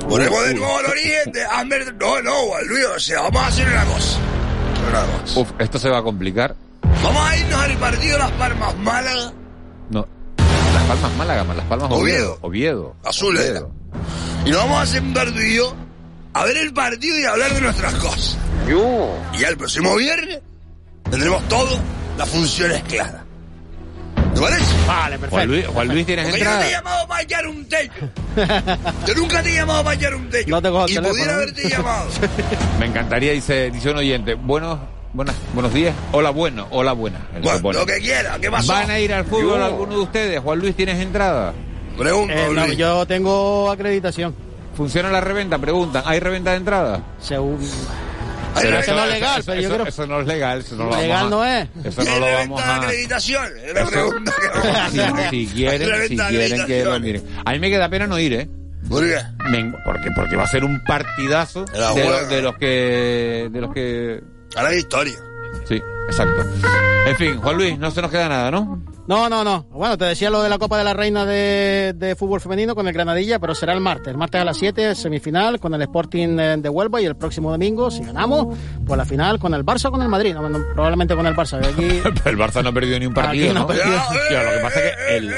Ponemos 0.08 0.44
de 0.46 0.54
nuevo 0.54 0.78
al 0.78 0.86
origen 0.86 1.32
de 1.32 1.44
Amber. 1.44 1.94
No, 1.94 2.20
no, 2.22 2.32
Juan 2.32 2.66
Luis, 2.68 2.84
o 2.96 3.00
sea, 3.00 3.22
vamos 3.22 3.42
a 3.42 3.46
hacer 3.48 3.66
una 3.68 3.84
cosa. 3.84 4.18
Una 4.90 5.00
cosa. 5.20 5.40
Uf, 5.40 5.50
esto 5.58 5.78
se 5.78 5.88
va 5.88 5.98
a 5.98 6.02
complicar. 6.02 6.54
Vamos 7.02 7.22
a 7.30 7.36
irnos 7.36 7.60
al 7.60 7.76
partido 7.78 8.18
Las 8.18 8.30
Palmas 8.32 8.76
Málaga. 8.78 9.32
Las 10.88 10.98
Palmas 10.98 11.16
Málaga, 11.16 11.44
Las 11.54 11.66
Palmas 11.66 11.88
Oviedo. 11.92 12.38
Oviedo. 12.42 12.96
Azul 13.04 13.36
era. 13.38 13.60
Oviedo. 13.60 13.72
Y 14.44 14.50
nos 14.50 14.58
vamos 14.64 14.82
a 14.82 14.86
sentar 14.86 15.30
tú 15.32 15.38
y 15.40 15.56
yo 15.56 15.74
a 16.34 16.44
ver 16.44 16.56
el 16.56 16.72
partido 16.72 17.18
y 17.18 17.24
a 17.24 17.30
hablar 17.30 17.52
de 17.54 17.60
nuestras 17.60 17.94
cosas. 17.94 18.36
Y 19.34 19.38
ya 19.38 19.48
el 19.48 19.56
próximo 19.56 19.94
viernes 19.96 20.40
tendremos 21.10 21.46
todo, 21.48 21.78
las 22.18 22.28
funciones 22.28 22.82
claras. 22.84 23.22
¿Te 24.34 24.40
parece? 24.40 24.64
Vale, 24.86 25.18
Juan 25.28 25.48
Luis, 25.48 25.66
Juan 25.66 25.88
Luis 25.88 26.06
tienes 26.06 26.24
Porque 26.26 26.38
yo 26.42 26.44
no 26.50 26.50
te 26.58 26.64
he 26.64 26.68
entrada. 26.68 26.82
llamado 26.82 27.08
para 27.08 27.22
echar 27.22 27.46
un 27.46 27.68
techo. 27.68 27.92
Yo 29.06 29.14
nunca 29.14 29.42
te 29.42 29.50
he 29.50 29.54
llamado 29.54 29.84
para 29.84 29.96
echar 29.96 30.14
un 30.14 30.30
techo. 30.30 30.48
No 30.50 30.62
te 30.62 30.68
cojo 30.70 30.84
el 30.86 30.90
y 30.90 30.94
teléfono, 30.94 31.12
pudiera 31.12 31.32
¿no? 31.32 31.38
haberte 31.38 31.68
llamado. 31.68 32.08
Me 32.80 32.86
encantaría, 32.86 33.32
dice, 33.32 33.70
dice 33.70 33.90
un 33.90 33.98
oyente. 33.98 34.34
Buenos, 34.34 34.78
buenas, 35.12 35.34
buenos 35.54 35.72
días. 35.74 35.94
Hola, 36.12 36.30
bueno. 36.30 36.66
Hola, 36.70 36.92
buena. 36.92 37.18
Lo 37.34 37.40
que 37.40 37.40
Bueno, 37.48 37.62
pone. 37.62 37.78
lo 37.80 37.86
que 37.86 37.98
quiera, 38.00 38.38
¿qué 38.40 38.50
pasó? 38.50 38.72
¿Van 38.72 38.90
a 38.90 38.98
ir 38.98 39.12
al 39.12 39.24
fútbol 39.24 39.58
Yo. 39.58 39.64
alguno 39.64 39.94
de 39.94 40.00
ustedes? 40.00 40.40
Juan 40.40 40.58
Luis, 40.58 40.74
¿tienes 40.74 41.00
entrada? 41.00 41.52
Pregunta, 41.98 42.34
Eh, 42.34 42.48
no, 42.52 42.66
yo 42.72 43.06
tengo 43.06 43.70
acreditación. 43.70 44.34
¿Funciona 44.76 45.10
la 45.10 45.20
reventa? 45.20 45.58
Preguntan. 45.58 46.02
¿Hay 46.06 46.18
reventa 46.20 46.52
de 46.52 46.56
entrada? 46.56 47.02
Según... 47.20 47.58
Pero 48.54 48.78
eso 48.80 48.94
no 48.94 49.04
es 49.04 49.10
legal, 49.12 49.40
eso, 49.40 49.46
pero 49.50 49.60
yo 49.62 49.66
eso- 49.68 49.74
creo... 49.76 49.86
eso 49.88 50.06
no 50.06 50.20
es 50.20 50.26
legal. 50.26 50.58
Eso 50.60 50.76
no 50.76 50.84
lo 50.84 50.96
Legal 50.96 51.08
vamos 51.08 51.26
a- 51.26 51.30
no 51.30 51.44
es. 51.44 51.68
Eso 51.86 52.02
¿Y 52.02 52.04
no 52.04 52.18
lo 52.18 52.26
vamos 52.32 52.62
a... 52.62 52.76
acreditación? 52.76 53.44
Eso- 53.64 53.90
pregunta 53.90 54.32
que 54.40 54.58
vamos 54.58 54.76
a 55.18 55.30
si, 55.30 55.46
si 55.46 55.54
quieren, 55.54 56.08
si 56.08 56.16
quieren 56.18 56.66
que 56.66 56.84
lo 56.84 57.00
miren. 57.00 57.22
A 57.46 57.52
mí 57.52 57.58
me 57.58 57.70
queda 57.70 57.88
pena 57.88 58.06
no 58.06 58.18
ir, 58.18 58.32
¿eh? 58.34 58.48
¿Por 58.90 59.04
qué? 59.04 59.16
Me- 59.50 59.72
porque, 59.86 60.08
porque 60.14 60.36
va 60.36 60.42
a 60.44 60.48
ser 60.48 60.64
un 60.64 60.82
partidazo 60.84 61.64
de, 61.64 62.26
de 62.34 62.42
los 62.42 62.56
que... 62.58 63.48
De 63.50 63.60
los 63.60 63.72
que... 63.72 64.20
Ahora 64.56 64.70
hay 64.70 64.78
historia. 64.78 65.18
Sí, 65.64 65.80
exacto. 66.08 66.42
En 67.06 67.16
fin, 67.16 67.36
Juan 67.38 67.56
Luis, 67.56 67.78
no 67.78 67.90
se 67.90 68.00
nos 68.02 68.10
queda 68.10 68.28
nada, 68.28 68.50
¿no? 68.50 68.80
No, 69.08 69.28
no, 69.28 69.42
no. 69.42 69.64
Bueno, 69.72 69.98
te 69.98 70.04
decía 70.04 70.30
lo 70.30 70.42
de 70.42 70.48
la 70.48 70.58
Copa 70.58 70.78
de 70.78 70.84
la 70.84 70.94
Reina 70.94 71.24
de, 71.24 71.92
de 71.96 72.14
fútbol 72.14 72.40
femenino 72.40 72.76
con 72.76 72.86
el 72.86 72.92
Granadilla, 72.94 73.40
pero 73.40 73.54
será 73.54 73.72
el 73.72 73.80
martes. 73.80 74.08
El 74.08 74.16
martes 74.16 74.40
a 74.40 74.44
las 74.44 74.56
7, 74.56 74.94
semifinal 74.94 75.58
con 75.58 75.74
el 75.74 75.82
Sporting 75.82 76.38
eh, 76.38 76.56
de 76.58 76.68
Huelva 76.68 77.00
y 77.00 77.06
el 77.06 77.16
próximo 77.16 77.50
domingo, 77.50 77.90
si 77.90 78.04
ganamos, 78.04 78.56
pues 78.86 78.96
la 78.96 79.04
final 79.04 79.40
con 79.40 79.54
el 79.54 79.64
Barça 79.64 79.86
o 79.86 79.90
con 79.90 80.02
el 80.02 80.08
Madrid. 80.08 80.34
No, 80.34 80.48
no, 80.48 80.64
probablemente 80.72 81.16
con 81.16 81.26
el 81.26 81.34
Barça. 81.34 81.58
Aquí... 81.66 81.82
el 82.30 82.38
Barça 82.38 82.62
no 82.62 82.68
ha 82.68 82.72
perdido 82.72 82.98
ni 83.00 83.06
un 83.06 83.14
partido, 83.14 83.46
Aquí 83.46 83.54
no 83.54 83.60
¿no? 83.60 83.64
ha 83.64 83.66
perdido. 83.66 84.00
Claro, 84.28 84.50
lo 84.50 84.56
que 84.56 84.62
pasa 84.62 84.80
es 84.80 84.96
que 84.96 85.16
el... 85.16 85.34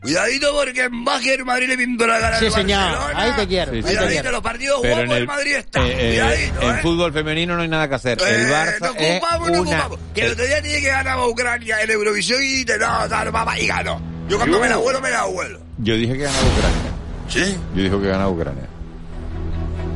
Cuidadito 0.00 0.52
porque 0.54 0.84
en 0.84 1.04
Bajer 1.04 1.44
Madrid 1.44 1.68
le 1.68 1.76
pintó 1.76 2.06
la 2.06 2.20
cara 2.20 2.38
Sí, 2.38 2.46
al 2.46 2.52
señor. 2.52 2.80
Barcelona. 2.80 3.20
Ahí 3.20 3.32
te 3.36 3.46
quiero. 3.48 3.72
Sí, 3.72 3.76
te 3.78 3.82
Cuidadito, 3.82 4.10
quiero. 4.12 4.30
los 4.30 4.40
partidos 4.42 4.78
Pero 4.82 4.94
guapos 4.94 5.02
en 5.04 5.08
del 5.10 5.18
el 5.22 5.26
Madrid 5.26 5.52
están. 5.56 5.82
eh, 5.86 5.90
eh, 5.98 6.08
Cuidadito, 6.20 6.62
en 6.62 6.76
¿eh? 6.76 6.78
fútbol 6.82 7.12
femenino 7.12 7.56
no 7.56 7.62
hay 7.62 7.68
nada 7.68 7.88
que 7.88 7.94
hacer. 7.96 8.18
El 8.22 8.40
Eh, 8.40 8.52
Barça 8.52 8.80
nos 8.80 8.96
es 8.96 9.16
ocupamos, 9.16 9.50
nos 9.50 9.60
una... 9.60 9.70
ocupamos. 9.80 9.98
Que 10.14 10.20
el 10.26 10.32
otro 10.32 10.46
día 10.46 10.62
tiene 10.62 10.80
que 10.80 10.88
ganar 10.88 11.18
a 11.18 11.26
Ucrania 11.26 11.82
en 11.82 11.90
Eurovisión 11.90 12.40
y 12.42 12.64
te 12.64 12.78
no, 12.78 13.08
tal, 13.08 13.32
mamá, 13.32 13.58
y 13.58 13.66
ganó. 13.66 14.00
Yo 14.28 14.36
cuando 14.38 14.60
me 14.60 14.68
la 14.68 14.76
vuelo, 14.76 15.00
me 15.00 15.10
la 15.10 15.24
vuelo. 15.24 15.60
Yo 15.78 15.94
dije 15.94 16.12
que 16.12 16.22
ganaba 16.22 16.42
Ucrania. 16.46 16.90
¿Sí? 17.28 17.56
Yo 17.74 17.82
dije 17.82 18.00
que 18.00 18.08
ganaba 18.08 18.30
Ucrania. 18.30 18.64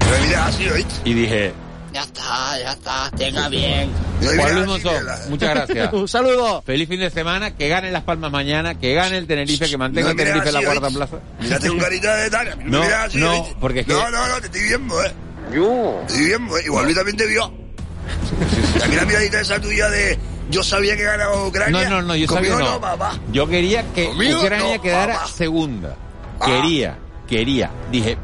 Pero 0.01 0.25
mira, 0.27 0.47
así, 0.47 0.69
¿oíste? 0.69 0.95
Y 1.05 1.15
dije, 1.15 1.53
Ya 1.93 2.03
está, 2.03 2.59
ya 2.59 2.73
está. 2.73 3.11
Tenga 3.17 3.49
bien. 3.49 3.91
Juan 4.23 4.55
Luis 4.55 4.67
Monzón, 4.67 4.95
muchas 5.29 5.51
gracias. 5.51 5.93
Un 5.93 6.09
saludo. 6.09 6.63
Feliz 6.63 6.89
fin 6.89 7.01
de 7.01 7.11
semana, 7.11 7.55
que 7.57 7.69
gane 7.69 7.91
Las 7.91 8.03
Palmas 8.05 8.31
mañana, 8.33 8.79
que 8.79 8.95
gane 8.95 9.19
el 9.19 9.27
Tenerife, 9.27 9.69
que 9.69 9.77
mantenga 9.77 10.11
el 10.11 10.17
No 10.17 10.23
Tenerife 10.23 10.49
en 10.49 10.55
la 10.55 10.63
cuarta 10.63 10.87
¿oíste? 10.87 10.97
plaza. 10.99 11.17
Mírate 11.41 11.69
con 11.69 11.79
carita 11.79 12.17
de 12.17 12.31
Tania. 12.31 12.57
No, 12.65 12.79
No, 12.89 12.95
así, 12.97 13.19
no, 13.19 13.47
porque 13.61 13.81
es 13.81 13.87
que- 13.87 13.93
No, 13.93 14.11
no, 14.11 14.27
no, 14.29 14.41
te 14.41 14.47
estoy 14.47 14.63
viendo, 14.63 15.05
eh. 15.05 15.13
Yo. 15.53 16.03
Te 16.07 16.13
estoy 16.15 16.27
viendo, 16.27 16.57
eh. 16.59 16.63
Igual 16.65 16.85
Luis 16.85 16.97
también 16.97 17.17
te 17.17 17.27
vio. 17.27 17.45
A 17.45 18.89
mí 18.89 18.97
la 18.97 19.05
miradita 19.05 19.41
esa 19.41 19.61
tuya 19.61 19.89
de... 19.91 20.19
Yo 20.51 20.63
sabía 20.63 20.97
que 20.97 21.03
ganaba 21.05 21.47
Ucrania. 21.47 21.89
No, 21.89 21.97
no, 21.97 22.03
no, 22.03 22.17
yo 22.17 22.27
Conmigo 22.27 22.55
sabía 22.55 22.69
no, 22.69 22.75
no. 22.77 22.81
papá. 22.81 23.19
Yo 23.33 23.47
quería 23.47 23.85
que 23.93 24.07
Conmigo 24.09 24.41
Ucrania 24.41 24.77
no, 24.77 24.83
quedara 24.83 25.15
papá. 25.15 25.29
segunda. 25.29 25.97
Ah. 26.41 26.47
Quería, 26.47 26.99
quería. 27.29 27.71
Dije, 27.91 28.17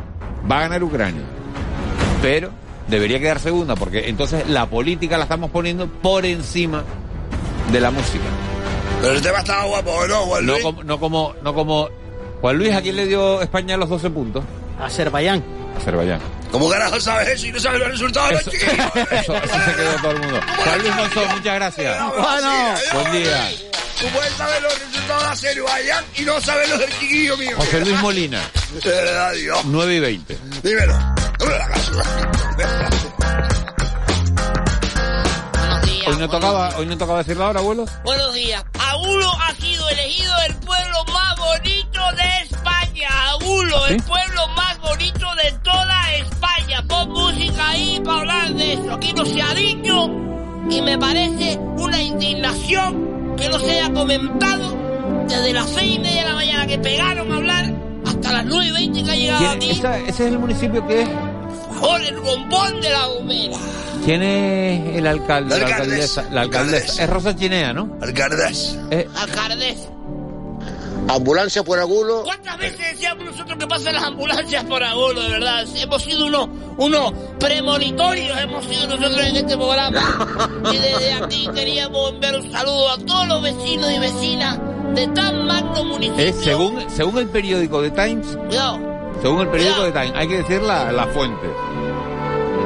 va 0.51 0.59
a 0.59 0.61
ganar 0.63 0.83
Ucrania. 0.83 1.23
Pero 2.21 2.51
debería 2.89 3.19
quedar 3.19 3.39
segunda 3.41 3.77
porque 3.77 4.09
entonces 4.09 4.49
la 4.49 4.67
política 4.67 5.17
la 5.17 5.25
estamos 5.25 5.51
poniendo 5.51 5.87
por 5.87 6.25
encima 6.27 6.85
de 7.73 7.81
la 7.81 7.91
música. 7.91 8.25
Pero 9.01 9.15
el 9.15 9.23
tema 9.23 9.39
estaba 9.39 9.65
guapo, 9.65 10.07
¿no, 10.09 10.17
Juan 10.23 10.47
No 10.47 10.53
Luis? 10.53 10.65
como, 10.65 10.83
no 10.83 10.99
como, 11.01 11.35
no 11.43 11.55
como 11.55 11.89
Juan 12.41 12.57
Luis, 12.59 12.75
¿a 12.75 12.83
quién 12.83 12.97
le 12.97 13.07
dio 13.07 13.41
España 13.43 13.77
los 13.77 13.89
12 13.89 14.11
puntos? 14.11 14.45
Azerbaiyán. 14.81 15.45
Azerbaiyán. 15.77 16.21
¿Cómo 16.51 16.69
carajo 16.71 16.99
sabes 16.99 17.29
eso 17.29 17.47
y 17.47 17.53
no 17.53 17.61
sabes 17.61 17.79
los 17.81 17.89
resultados 17.91 18.29
de 18.31 18.35
los 18.37 18.45
chiquillos? 18.45 18.87
Eso, 19.13 19.37
así 19.37 19.59
se 19.65 19.77
quedó 19.77 19.95
todo 20.01 20.11
el 20.13 20.21
mundo. 20.21 20.41
Juan 20.65 20.79
Luis 20.81 20.97
Monzón, 20.97 21.29
muchas 21.37 21.55
gracias. 21.55 21.99
Bueno. 22.17 22.75
Buen 22.95 23.13
día. 23.13 23.51
Tú 24.01 24.07
puedes 24.15 24.33
saber 24.35 24.63
los 24.63 24.79
resultados 24.79 25.23
de 25.23 25.29
Azerbaiyán 25.49 26.05
y 26.17 26.23
no 26.23 26.41
saber 26.41 26.69
los 26.69 26.79
del 26.79 26.99
chiquillo 27.01 27.37
mío. 27.37 27.57
José 27.57 27.81
Luis 27.81 28.01
Molina, 28.01 28.41
De 28.85 28.91
verdad, 28.91 29.33
Dios. 29.33 29.59
9 29.65 29.95
y 29.97 30.01
20. 30.01 30.39
Dímelo. 30.63 30.93
Dame 31.39 31.59
la 31.59 31.69
casa. 31.69 31.93
Hoy 36.07 36.17
no 36.17 36.29
tocaba, 36.29 36.77
hoy 36.77 36.87
no 36.87 36.97
tocaba 36.97 37.19
decir 37.19 37.37
la 37.37 37.49
hora, 37.49 37.59
abuelo. 37.59 37.87
Buenos 38.05 38.35
días. 38.35 38.65
Agulo 38.79 39.33
ha 39.43 39.55
sido 39.57 39.89
elegido 39.89 40.33
el 40.47 40.55
pueblo 40.57 41.05
más 41.13 41.37
bonito 41.37 42.01
de 42.17 42.43
España. 42.45 43.09
Agulo, 43.31 43.87
el 43.89 44.03
pueblo 44.05 44.49
más 44.49 44.79
bonito 44.79 45.35
de 45.43 45.53
toda 45.65 46.15
España. 46.15 46.85
Pon 46.89 47.11
música 47.11 47.69
ahí 47.71 48.01
para 48.05 48.19
hablar 48.21 48.55
de 48.55 48.73
eso. 48.75 48.95
Aquí 48.95 49.13
no 49.13 49.27
se 49.27 49.43
ha 49.43 49.55
dicho 49.55 50.28
y 50.71 50.83
me 50.83 50.99
parece 50.99 51.59
una 51.79 52.03
indignación 52.03 53.35
que 53.37 53.49
no 53.49 53.59
se 53.59 53.71
haya 53.81 53.93
comentado 53.93 54.77
desde 55.29 55.53
las 55.53 55.69
seis 55.71 55.97
y 55.97 55.99
media 55.99 56.23
de 56.23 56.29
la 56.29 56.35
mañana 56.35 56.67
que 56.67 56.79
pegaron 56.79 57.33
a 57.33 57.37
hablar 57.37 57.73
hasta 58.07 58.33
las 58.33 58.45
nueve 58.47 58.67
y 58.67 58.73
veinte 58.73 59.03
que 59.05 59.11
ha 59.11 59.17
llegado 59.17 59.39
¿Quién- 59.41 59.57
aquí. 59.57 59.71
esa- 59.71 59.99
ese 59.99 60.11
es 60.11 60.21
el 60.33 60.39
municipio 60.39 60.87
que 60.87 61.03
es. 61.03 61.09
Por 61.81 62.01
el 62.03 62.17
bombón 62.21 62.81
de 62.81 62.91
la 62.91 63.07
gomera. 63.07 63.57
¿Quién 64.05 64.23
es 64.23 64.97
el 64.97 65.07
alcalde? 65.07 65.51
La 65.51 65.59
La, 65.61 65.67
alcaldesa. 65.67 66.21
alcaldesa. 66.23 66.35
La 66.35 66.41
alcaldesa. 66.43 67.03
Es 67.05 67.11
Rosa 67.11 67.37
Chinea, 67.37 67.73
¿no? 67.73 67.97
Alcaldes. 68.01 68.79
Eh, 68.91 69.07
Alcaldesa. 69.17 69.89
Ambulancia 71.09 71.63
por 71.65 71.79
Agulo. 71.79 72.23
¿Cuántas 72.25 72.59
veces 72.59 72.79
decíamos 72.79 73.25
nosotros 73.25 73.59
que 73.59 73.67
pasan 73.67 73.95
las 73.95 74.05
ambulancias 74.05 74.65
por 74.65 74.83
Agulo, 74.83 75.23
de 75.23 75.31
verdad? 75.31 75.65
Hemos 75.75 76.03
sido 76.03 76.27
unos, 76.27 76.49
unos 76.77 77.13
premonitorios, 77.41 78.39
hemos 78.39 78.65
sido 78.67 78.87
nosotros 78.89 79.27
en 79.27 79.37
este 79.37 79.57
programa. 79.57 80.01
Y 80.73 80.77
desde 80.77 81.13
aquí 81.15 81.49
queríamos 81.55 82.13
enviar 82.13 82.37
un 82.37 82.53
saludo 82.53 82.91
a 82.91 82.99
todos 82.99 83.27
los 83.29 83.43
vecinos 83.43 83.91
y 83.91 83.99
vecinas 83.99 84.59
de 84.95 85.09
tan 85.09 85.47
magno 85.47 85.85
municipio. 85.85 86.25
es 86.25 86.37
según, 86.37 86.91
según 86.91 87.19
el 87.19 87.29
periódico 87.29 87.81
de 87.81 87.91
Times, 87.91 88.37
Cuidado, 88.47 88.79
según 89.23 89.41
el 89.41 89.49
periódico 89.49 89.85
de 89.85 89.93
Times, 89.93 90.13
hay 90.15 90.29
que 90.29 90.37
decir 90.39 90.63
la, 90.63 90.93
la 90.93 91.07
fuente. 91.07 91.47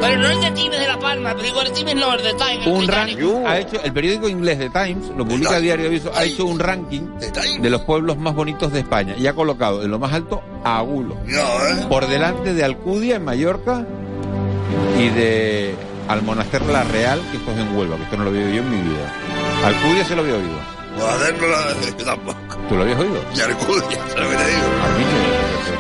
Pero 0.03 0.21
no 0.21 0.31
el 0.31 0.41
de 0.41 0.51
Times 0.51 0.81
de 0.81 0.89
La 0.89 0.99
Palma, 0.99 1.31
pero 1.31 1.43
digo 1.45 1.63
el 1.63 1.73
Times 1.73 1.95
no, 1.95 2.15
el 2.15 2.23
de 2.23 2.35
Time. 2.35 2.65
el 2.65 2.73
Un 2.73 2.89
ranking, 2.89 3.47
ha 3.47 3.59
hecho, 3.59 3.81
el 3.83 3.93
periódico 3.93 4.29
inglés 4.29 4.59
de 4.59 4.69
Times, 4.69 5.09
lo 5.17 5.25
publica 5.25 5.61
Diario 5.61 5.87
Aviso, 5.87 6.11
ha 6.15 6.25
hecho 6.25 6.45
un 6.45 6.59
ranking 6.59 7.03
de 7.61 7.71
los 7.71 7.83
pueblos 7.83 8.19
más 8.19 8.35
bonitos 8.35 8.73
de 8.73 8.81
España 8.81 9.15
y 9.17 9.27
ha 9.29 9.35
colocado 9.35 9.85
en 9.85 9.91
lo 9.91 9.99
más 9.99 10.13
alto 10.13 10.43
a 10.65 10.79
Agulo. 10.79 11.17
¿eh? 11.27 11.87
Por 11.89 12.09
delante 12.09 12.53
de 12.53 12.65
Alcudia 12.65 13.17
en 13.17 13.25
Mallorca 13.25 13.87
y 14.99 15.09
de 15.09 15.75
Almonaster 16.09 16.63
La 16.63 16.83
Real, 16.83 17.21
que 17.31 17.37
esto 17.37 17.53
es 17.53 17.59
en 17.59 17.77
Huelva, 17.77 17.97
que 17.97 18.03
esto 18.03 18.17
no 18.17 18.25
lo 18.25 18.31
había 18.31 18.43
oído 18.43 18.57
yo 18.57 18.63
en 18.63 18.71
mi 18.71 18.89
vida. 18.89 19.13
Alcudia 19.65 20.05
se 20.05 20.17
lo 20.17 20.23
había 20.23 20.35
oído. 20.35 20.83
La 20.99 22.05
tampoco. 22.05 22.39
¿Tú 22.69 22.75
lo 22.77 22.83
habías 22.83 22.99
oído? 22.99 23.25
Y 23.35 23.41
Arcudia, 23.41 23.99
¿sabes 24.09 24.33
lo 24.33 24.39
te 24.39 24.47
digo? 24.51 24.67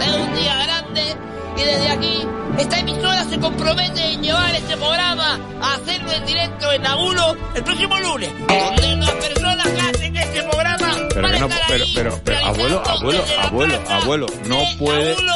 Es 0.00 0.16
un 0.16 0.34
día 0.34 0.62
grande 0.64 1.16
y 1.56 1.64
desde 1.64 1.88
aquí 1.88 2.26
esta 2.58 2.78
emisora 2.78 3.24
se 3.24 3.38
compromete 3.38 4.12
en 4.12 4.22
llevar 4.22 4.54
este 4.54 4.76
programa 4.76 5.40
a 5.60 5.74
hacerlo 5.74 6.12
en 6.12 6.26
directo 6.26 6.72
en 6.72 6.86
Agulo 6.86 7.36
el 7.54 7.64
próximo 7.64 7.98
lunes. 7.98 8.30
Donde 8.38 8.96
las 8.96 9.10
personas 9.12 9.68
que 9.68 9.80
hacen 9.80 10.16
este 10.16 10.42
programa 10.44 10.96
Pero 11.08 11.22
van 11.22 11.30
que 11.30 11.36
a 11.36 11.40
no, 11.40 11.46
estar 11.48 11.66
pero, 11.68 11.84
ahí 11.84 11.92
pero, 11.94 12.20
pero, 12.24 12.46
abuelo, 12.46 12.82
abuelo, 12.86 13.24
abuelo, 13.40 13.82
abuelo, 13.88 14.26
no 14.46 14.62
puede, 14.78 15.12
Agulo. 15.12 15.32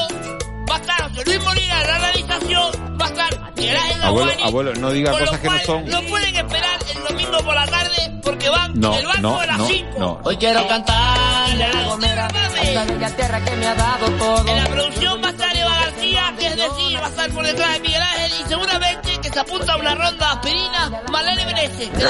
Va 0.70 0.76
a 0.76 0.78
estar 0.78 1.02
José 1.10 1.24
Luis 1.24 1.44
Molina 1.44 1.80
en 1.80 1.86
la 1.86 1.98
realización, 1.98 2.98
va 3.00 3.04
a 3.04 3.08
estar 3.08 3.52
Miguel 3.56 3.76
Ángel 3.76 4.02
abuelo, 4.02 4.32
abuelo, 4.44 4.74
no 4.74 4.90
diga 4.90 5.12
cosas 5.12 5.40
que 5.40 5.48
no 5.48 5.58
son. 5.60 5.86
No 5.86 6.02
pueden 6.02 6.36
esperar 6.36 6.78
el 6.94 7.02
domingo 7.04 7.38
por 7.44 7.54
la 7.54 7.66
tarde 7.66 7.95
porque 8.26 8.50
van 8.50 8.78
No, 8.78 8.94
el 8.94 9.06
banco 9.06 9.20
no, 9.22 9.40
de 9.40 9.46
las 9.46 9.58
no, 9.58 9.66
5. 9.68 9.98
no. 9.98 10.20
Hoy 10.24 10.36
quiero 10.36 10.66
cantar 10.66 11.56
la 11.56 11.82
gomera 11.84 12.26
a 12.26 12.62
esta 12.62 12.84
bella 12.84 13.16
tierra 13.16 13.44
que 13.44 13.56
me 13.56 13.66
ha 13.66 13.74
dado 13.74 14.06
todo. 14.10 14.48
En 14.48 14.64
la 14.64 14.68
producción 14.68 15.22
va 15.22 15.28
a 15.28 15.30
estar 15.30 15.56
Eva 15.56 15.74
García, 15.80 16.34
que 16.38 16.46
es 16.48 16.56
decir, 16.56 17.00
va 17.00 17.06
a 17.06 17.08
estar 17.08 17.30
por 17.30 17.46
detrás 17.46 17.72
de 17.74 17.80
Miguel 17.80 18.02
Ángel 18.02 18.32
y 18.40 18.48
seguramente 18.48 19.18
que 19.22 19.30
se 19.30 19.40
apunta 19.40 19.72
a 19.72 19.76
una 19.76 19.94
ronda 19.94 20.26
de 20.26 20.32
aspirina, 20.32 21.02
Malene 21.10 21.46
Menezes. 21.46 21.88
Que 21.90 22.04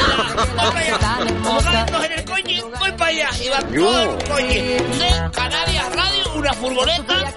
en 2.07 2.12
el 2.12 2.24
coche, 2.24 2.62
voy 2.79 2.92
para 2.92 3.11
allá. 3.11 3.29
Y 3.44 3.48
va 3.48 3.59
todo 3.61 4.11
un 4.11 4.20
coche. 4.20 4.62
De 4.98 5.31
Canarias 5.33 5.94
Radio, 5.94 6.33
una 6.35 6.52
furgoneta 6.55 7.33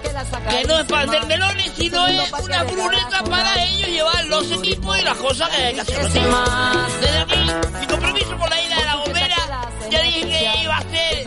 que 0.48 0.64
no 0.66 0.78
es 0.78 0.86
para 0.86 1.02
vender 1.02 1.26
melones, 1.26 1.72
sino 1.76 2.06
es 2.06 2.32
una 2.32 2.64
furgoneta 2.64 3.24
para 3.24 3.62
ellos 3.64 3.88
llevar 3.88 4.24
los 4.26 4.50
equipos 4.52 4.98
y 4.98 5.02
las 5.02 5.16
cosas 5.18 5.48
que 5.50 5.62
hay 5.66 5.74
que 5.74 5.80
hacer. 5.82 6.00
Desde 7.00 7.18
aquí, 7.18 7.50
mi 7.80 7.86
compromiso 7.86 8.36
con 8.38 8.50
la 8.50 8.62
de 8.76 8.84
la 8.84 8.96
bombera, 8.96 9.36
ya 9.90 10.02
dije 10.02 10.20
que 10.20 10.62
iba 10.62 10.74
a 10.74 10.78
hacer 10.78 11.24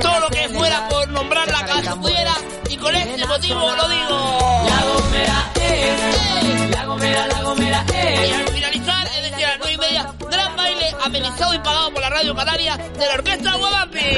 todo 0.00 0.20
lo 0.20 0.28
que 0.28 0.48
fuera 0.48 0.88
por 0.88 1.08
nombrarla 1.08 1.64
cada 1.64 1.80
vez 1.80 1.88
que 1.88 1.96
pudiera, 1.96 2.34
y 2.68 2.76
con 2.76 2.94
este 2.94 3.26
motivo 3.26 3.60
lo 3.76 3.88
digo. 3.88 4.64
La 4.68 4.82
gomera 4.92 5.52
es, 5.54 6.70
la 6.70 6.84
gomera, 6.84 7.26
la 7.28 7.42
gomera 7.42 7.84
es. 7.94 8.28
Y 8.28 8.32
al 8.32 8.48
finalizar, 8.48 9.06
es 9.06 9.30
decir, 9.30 9.44
a 9.44 9.48
las 9.50 9.58
nueve 9.58 9.74
y 9.74 9.78
media, 9.78 10.14
gran 10.30 10.56
baile 10.56 10.94
amenizado 11.04 11.54
y 11.54 11.58
pagado 11.58 11.90
por 11.92 12.00
la 12.00 12.10
Radio 12.10 12.34
Canaria 12.34 12.76
de 12.76 13.06
la 13.06 13.14
Orquesta 13.14 13.54
Guadampi. 13.54 14.16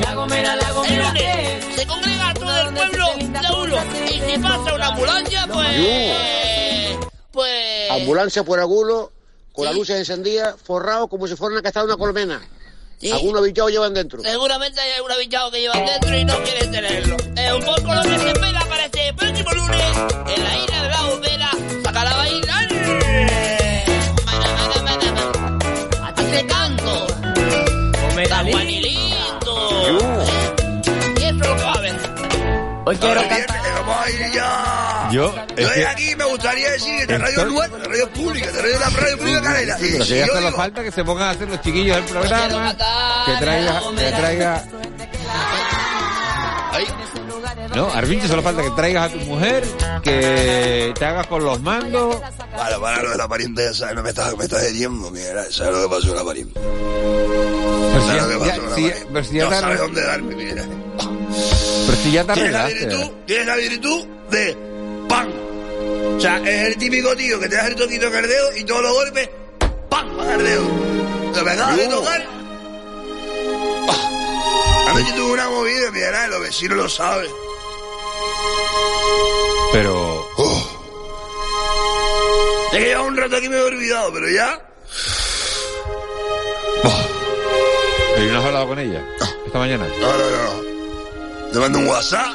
La 0.00 0.14
gomera, 0.14 0.56
la 0.56 0.72
gomera 0.72 1.08
El 1.08 1.14
lunes 1.14 1.64
se 1.74 1.86
congrega 1.86 2.34
todo 2.34 2.60
el 2.60 2.74
pueblo 2.74 3.06
de 3.16 3.52
uno, 3.56 3.76
y 4.06 4.20
si 4.20 4.38
pasa 4.38 4.74
una 4.74 4.86
ambulancia, 4.88 5.46
pues... 5.52 6.98
Pues... 7.32 7.90
Ambulancia 7.90 8.44
por 8.44 8.60
Agulo, 8.60 9.10
con 9.52 9.64
las 9.64 9.74
luces 9.74 9.96
encendidas, 9.98 10.56
forrado 10.62 11.08
como 11.08 11.26
si 11.26 11.36
fuera 11.36 11.52
una 11.52 11.62
castada 11.62 11.86
de 11.86 11.92
una 11.92 11.98
colmena. 11.98 12.40
Algunos 13.12 13.42
bichados 13.42 13.72
llevan 13.72 13.94
dentro. 13.94 14.22
Seguramente 14.22 14.80
hay 14.80 14.92
algún 14.92 15.10
abichado 15.10 15.50
que 15.50 15.60
llevan 15.60 15.84
dentro 15.84 16.16
y 16.16 16.24
no 16.24 16.34
quieren 16.44 16.70
tenerlo. 16.70 17.16
Es 17.36 17.52
un 17.52 17.64
poco 17.64 17.94
lo 17.94 18.02
que 18.02 18.18
se 18.18 18.28
espera 18.30 18.60
para 18.68 18.84
este 18.84 19.12
próximo 19.14 19.50
lunes 19.52 19.96
en 20.36 20.44
la 20.44 20.56
isla 20.56 20.82
de 20.82 20.88
la 20.88 21.02
bombera. 21.02 21.50
Saca 21.82 22.04
la 22.04 22.16
bailar. 22.16 22.68
A 26.02 26.14
ti 26.14 26.22
te 26.24 26.46
canto. 26.46 27.06
San 28.28 28.52
Juanilito. 28.52 30.21
Hoy 32.92 32.98
quiero 32.98 33.20
cantar. 33.28 33.62
Vamos 33.86 34.06
a 34.06 34.10
ir 34.10 34.32
ya. 34.32 35.08
Yo, 35.12 35.34
Yo 35.34 35.42
es 35.56 35.68
de 35.68 35.74
que- 35.74 35.86
aquí 35.86 36.16
me 36.16 36.24
gustaría 36.24 36.70
decir 36.70 36.94
que 37.06 37.14
esta 37.14 37.18
radio 37.18 37.38
Estoy- 37.38 37.52
nuestra, 37.52 37.78
la 37.78 37.84
radio 37.88 38.08
pública, 38.10 38.46
esta 38.46 38.62
radio, 38.62 38.78
la 38.78 38.90
radio 38.90 39.18
pública 39.18 39.42
canela. 39.42 39.78
Sí, 39.78 39.88
pero 39.92 40.04
que 40.04 40.18
ya 40.18 40.26
solo 40.26 40.38
digo, 40.46 40.56
falta 40.56 40.82
que 40.82 40.92
se 40.92 41.04
pongan 41.04 41.26
a 41.28 41.30
hacer 41.30 41.48
los 41.48 41.60
chiquillos 41.60 41.96
del 41.96 42.04
programa, 42.04 42.76
que 43.26 43.32
traiga, 43.44 43.80
que 43.96 44.10
traiga... 44.12 44.64
No, 47.74 47.90
Arvinche, 47.90 48.28
solo 48.28 48.42
falta 48.42 48.62
que 48.62 48.70
traigas 48.70 49.06
a 49.10 49.12
tu 49.12 49.18
mujer, 49.20 49.64
que 50.02 50.92
te 50.98 51.04
hagas 51.06 51.26
con 51.26 51.42
los 51.44 51.60
mandos. 51.62 52.16
Para, 52.54 52.78
para 52.78 53.02
lo 53.02 53.10
de 53.10 53.16
la 53.16 53.28
pariente 53.28 53.66
esa, 53.70 53.92
no 53.94 54.02
me 54.02 54.10
estás, 54.10 54.36
me 54.36 54.44
estás 54.44 54.62
hediendo, 54.64 55.10
mira, 55.10 55.44
¿sabes 55.50 55.74
lo 55.76 55.82
que 55.88 55.94
pasó 55.96 56.14
la 56.14 56.22
pariente? 56.24 56.60
Pero 56.60 58.00
si 58.02 58.08
¿Sabes 58.08 58.22
ya- 58.22 58.38
que 58.38 58.46
ya- 58.46 58.56
la 58.68 58.74
si- 58.76 58.92
pero 59.12 59.24
si 59.24 59.34
ya 59.36 59.44
No 59.44 59.50
sabes 59.60 59.78
dónde 59.78 60.02
darme, 60.02 60.34
mira. 60.34 60.64
Si 62.02 62.10
ya 62.10 62.24
te 62.24 62.32
Tienes 62.34 62.52
la 62.52 62.66
virtud, 62.66 63.10
tienes 63.26 63.46
la 63.46 63.56
virtud 63.56 64.06
de 64.30 64.56
¡pam! 65.08 65.28
O 66.16 66.20
sea, 66.20 66.38
es 66.38 66.68
el 66.68 66.76
típico 66.76 67.14
tío 67.14 67.38
que 67.38 67.48
te 67.48 67.54
da 67.54 67.68
el 67.68 67.76
toquito 67.76 68.08
en 68.08 68.14
el 68.16 68.28
dedo 68.28 68.56
y 68.56 68.64
todos 68.64 68.82
los 68.82 68.92
golpes 68.92 69.30
¡pam! 69.88 70.20
en 70.20 70.30
el 70.30 70.44
dedo. 70.44 70.64
Lo 71.36 71.44
me 71.44 71.50
acabas 71.52 71.76
de 71.76 71.86
tocar. 71.86 72.26
¡ah! 73.88 74.88
Anoche 74.90 75.12
tuve 75.12 75.32
una 75.32 75.48
movida, 75.48 75.90
mira, 75.92 76.26
los 76.26 76.40
vecinos 76.40 76.76
lo 76.76 76.88
saben. 76.88 77.30
Pero... 79.72 80.28
Es 82.72 82.84
que 82.84 82.96
un 82.96 83.16
rato 83.16 83.36
aquí 83.36 83.48
me 83.48 83.56
he 83.56 83.62
olvidado, 83.62 84.12
pero 84.12 84.28
ya. 84.28 84.60
¿Y 88.18 88.26
no 88.26 88.38
has 88.38 88.44
hablado 88.44 88.68
con 88.68 88.78
ella? 88.78 89.04
Esta 89.46 89.58
mañana. 89.58 89.86
No, 90.00 90.18
no, 90.18 90.30
no. 90.30 90.71
Te 91.52 91.58
mando 91.58 91.78
un 91.78 91.86
WhatsApp. 91.86 92.34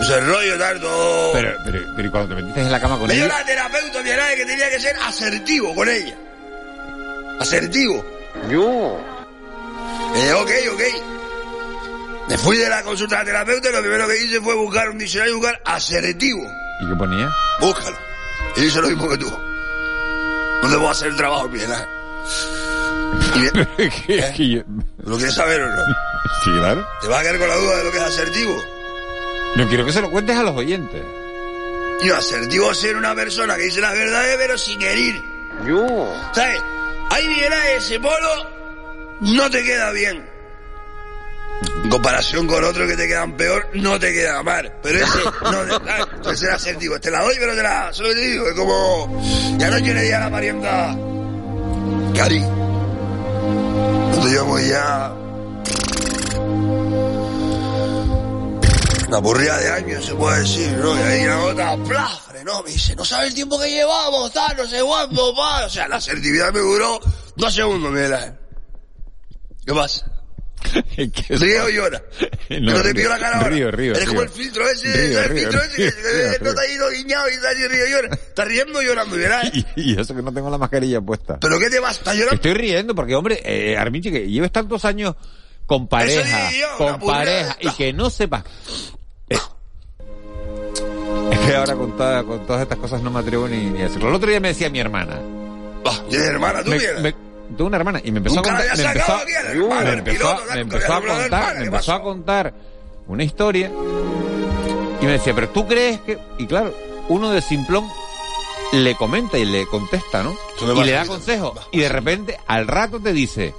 Ese 0.00 0.20
rollo, 0.20 0.58
tal, 0.58 0.80
todo. 0.80 1.32
Pero, 1.32 1.56
pero, 1.64 1.78
pero 1.96 2.08
¿y 2.08 2.10
cuando 2.10 2.28
te 2.34 2.42
metiste 2.42 2.60
en 2.60 2.70
la 2.72 2.80
cama 2.80 2.98
con 2.98 3.08
Me 3.08 3.14
dio 3.14 3.24
ella. 3.24 3.38
la 3.38 3.44
terapeuta, 3.44 4.02
mi 4.02 4.10
hermana, 4.10 4.34
que 4.34 4.44
tenía 4.46 4.70
que 4.70 4.80
ser 4.80 4.96
asertivo 4.96 5.74
con 5.74 5.88
ella. 5.88 6.14
Asertivo. 7.40 8.04
Yo. 8.50 8.98
Eh, 10.16 10.32
ok, 10.32 10.50
ok. 10.72 10.82
Me 12.28 12.38
fui 12.38 12.56
de 12.58 12.68
la 12.68 12.82
consulta 12.82 13.16
de 13.18 13.22
la 13.22 13.44
terapeuta 13.44 13.68
y 13.68 13.72
lo 13.72 13.80
primero 13.80 14.08
que 14.08 14.22
hice 14.22 14.40
fue 14.40 14.54
buscar 14.54 14.90
un 14.90 14.98
diccionario 14.98 15.34
y 15.34 15.36
buscar 15.36 15.60
asertivo. 15.64 16.42
¿Y 16.80 16.88
qué 16.88 16.94
ponía? 16.96 17.30
Búscalo. 17.60 17.96
Y 18.56 18.64
hice 18.64 18.80
lo 18.80 18.88
mismo 18.88 19.08
que 19.08 19.18
tú. 19.18 19.30
No 20.62 20.68
te 20.70 20.76
voy 20.76 20.86
a 20.86 20.90
hacer 20.90 21.08
el 21.08 21.16
trabajo, 21.16 21.48
Miguel 21.48 21.70
¿Eh? 24.08 24.64
¿Lo 25.04 25.16
quieres 25.16 25.34
saber 25.34 25.62
o 25.62 25.68
no? 25.68 25.82
Sí, 26.44 26.50
claro. 26.58 26.86
¿Te 27.00 27.08
vas 27.08 27.20
a 27.20 27.22
quedar 27.22 27.38
con 27.38 27.48
la 27.48 27.56
duda 27.56 27.76
de 27.78 27.84
lo 27.84 27.92
que 27.92 27.98
es 27.98 28.04
asertivo? 28.04 28.62
No 29.56 29.68
quiero 29.68 29.86
que 29.86 29.92
se 29.92 30.00
lo 30.00 30.10
cuentes 30.10 30.36
a 30.36 30.42
los 30.42 30.54
oyentes. 30.56 31.02
Y 32.02 32.10
asertivo 32.10 32.72
es 32.72 32.78
ser 32.78 32.96
una 32.96 33.14
persona 33.14 33.56
que 33.56 33.62
dice 33.62 33.80
las 33.80 33.94
verdades 33.94 34.36
pero 34.38 34.58
sin 34.58 34.80
herir. 34.82 35.22
Yo. 35.66 36.12
¿Sabes? 36.32 36.60
Ahí 37.10 37.26
Ángel, 37.26 37.52
ese 37.76 38.00
polo 38.00 38.28
no 39.20 39.50
te 39.50 39.62
queda 39.62 39.90
bien. 39.92 40.28
En 41.84 41.88
comparación 41.88 42.46
con 42.46 42.62
otros 42.64 42.88
que 42.88 42.96
te 42.96 43.08
quedan 43.08 43.36
peor, 43.36 43.68
no 43.74 43.98
te 43.98 44.12
queda 44.12 44.42
mal. 44.42 44.72
Pero 44.82 44.98
ese 44.98 45.18
no 45.42 45.62
te 45.62 45.70
¿sabes? 45.70 46.06
Entonces 46.14 46.42
era 46.42 46.54
asertivo. 46.56 47.00
Te 47.00 47.10
la 47.10 47.22
doy, 47.22 47.36
pero 47.38 47.54
te 47.54 47.62
la... 47.62 47.92
Solo 47.92 48.10
te 48.10 48.20
digo, 48.20 48.46
es 48.48 48.54
como... 48.54 49.22
Ya 49.56 49.70
no 49.70 49.78
le 49.78 50.02
di 50.02 50.12
a 50.12 50.20
la 50.20 50.30
parienta... 50.30 50.96
Cari. 52.14 52.65
Llevamos 54.28 54.66
ya... 54.66 55.14
Una 59.08 59.18
burría 59.18 59.56
de 59.56 59.70
años, 59.70 60.04
se 60.04 60.14
puede 60.14 60.40
decir, 60.40 60.72
¿no? 60.72 60.96
Y 60.96 60.98
ahí 60.98 61.24
la 61.24 61.44
otra, 61.44 61.76
plafre, 61.76 62.42
¿no? 62.42 62.62
Me 62.64 62.70
dice, 62.70 62.96
no 62.96 63.04
sabe 63.04 63.28
el 63.28 63.34
tiempo 63.34 63.56
que 63.58 63.70
llevamos, 63.70 64.32
tal, 64.32 64.56
no 64.56 64.66
sé 64.66 64.82
cuándo, 64.82 65.32
pa. 65.34 65.66
O 65.66 65.70
sea, 65.70 65.86
la 65.86 65.96
asertividad 65.96 66.52
me 66.52 66.58
duró 66.58 66.98
dos 67.36 67.54
segundos, 67.54 67.94
Ángel. 67.94 68.36
¿Qué 69.64 69.72
pasa? 69.72 70.15
¿Ríe 71.28 71.60
o 71.60 71.68
llora? 71.68 72.02
que 72.48 72.60
no 72.60 72.80
te 72.82 72.94
pido 72.94 73.08
la 73.10 73.18
cara 73.18 73.36
ahora. 73.38 73.48
Río, 73.50 73.70
río, 73.70 73.92
Eres 73.94 74.06
como 74.08 74.20
río. 74.20 74.30
el 74.30 74.36
filtro 74.36 74.68
ese, 74.68 74.92
Río, 74.92 75.18
el 75.20 75.28
río, 75.30 75.40
filtro 75.42 75.62
ese 75.62 75.76
que, 75.76 75.90
río, 75.90 76.28
río, 76.30 76.38
no 76.42 76.48
está 76.50 76.62
ahí 76.62 76.78
todo 76.78 76.90
guiñado 76.90 77.28
y 77.28 77.32
está 77.32 77.48
ahí 77.48 77.68
río 77.68 77.86
y 77.86 77.90
llora. 77.90 78.08
¿Estás 78.14 78.48
riendo 78.48 78.82
llorando, 78.82 79.16
Ángel? 79.16 79.66
Y, 79.76 79.92
y 79.92 80.00
eso 80.00 80.14
que 80.14 80.22
no 80.22 80.32
tengo 80.32 80.50
la 80.50 80.58
mascarilla 80.58 81.00
puesta. 81.00 81.38
¿Pero 81.40 81.58
qué 81.58 81.70
te 81.70 81.80
vas? 81.80 81.98
¿Estás 81.98 82.14
llorando? 82.14 82.34
Estoy 82.36 82.54
riendo 82.54 82.94
porque, 82.94 83.14
hombre, 83.14 83.40
eh, 83.44 83.76
Arminchi, 83.76 84.10
que 84.10 84.28
lleves 84.28 84.52
tantos 84.52 84.84
años 84.84 85.14
con 85.66 85.88
pareja, 85.88 86.50
yo, 86.52 86.76
con 86.78 87.00
pareja, 87.00 87.56
y 87.60 87.70
que 87.72 87.92
no 87.92 88.08
sepas... 88.10 88.44
Eh, 89.28 89.36
es 91.32 91.38
que 91.40 91.54
ahora 91.56 91.74
con, 91.74 91.96
toda- 91.96 92.22
con 92.24 92.46
todas 92.46 92.62
estas 92.62 92.78
cosas 92.78 93.02
no 93.02 93.10
me 93.10 93.20
atrevo 93.20 93.48
ni, 93.48 93.64
ni 93.66 93.80
a 93.80 93.84
decirlo. 93.84 94.08
El 94.08 94.14
otro 94.14 94.28
día 94.30 94.40
me 94.40 94.48
decía 94.48 94.70
mi 94.70 94.78
hermana. 94.80 95.18
¿Tienes 96.08 96.28
hermana 96.28 96.62
tú, 96.64 96.70
Me- 96.70 97.14
Tengo 97.48 97.66
una 97.66 97.76
hermana 97.76 98.00
y 98.02 98.10
me 98.12 98.18
empezó 98.18 98.36
Nunca 98.36 98.50
a 98.50 98.58
contar, 98.58 98.76
me 98.76 98.84
empezó, 98.84 99.12
a 99.12 99.16
me 99.84 99.92
empezó, 99.92 100.04
piloto, 100.04 100.42
me 100.54 100.60
empezó 100.60 101.00
de 101.00 101.06
contar, 101.06 101.24
hermana, 101.24 101.52
me 101.52 101.58
¿qué 101.58 101.64
empezó 101.66 101.92
a 101.92 101.94
pasó? 101.96 102.02
contar 102.02 102.54
una 103.06 103.24
historia 103.24 103.70
y 105.00 105.04
me 105.04 105.12
decía, 105.12 105.34
pero 105.34 105.48
tú 105.50 105.66
crees 105.66 106.00
que, 106.00 106.18
y 106.38 106.46
claro, 106.46 106.74
uno 107.08 107.30
de 107.30 107.40
simplón 107.42 107.86
le 108.72 108.94
comenta 108.96 109.38
y 109.38 109.44
le 109.44 109.66
contesta, 109.66 110.22
¿no? 110.22 110.36
Y 110.60 110.84
le 110.84 110.92
da 110.92 111.00
a 111.00 111.04
mí 111.04 111.08
consejo 111.08 111.54
y 111.70 111.80
de 111.80 111.88
repente 111.88 112.38
al 112.46 112.66
rato 112.66 112.98
te 113.00 113.12
dice, 113.12 113.54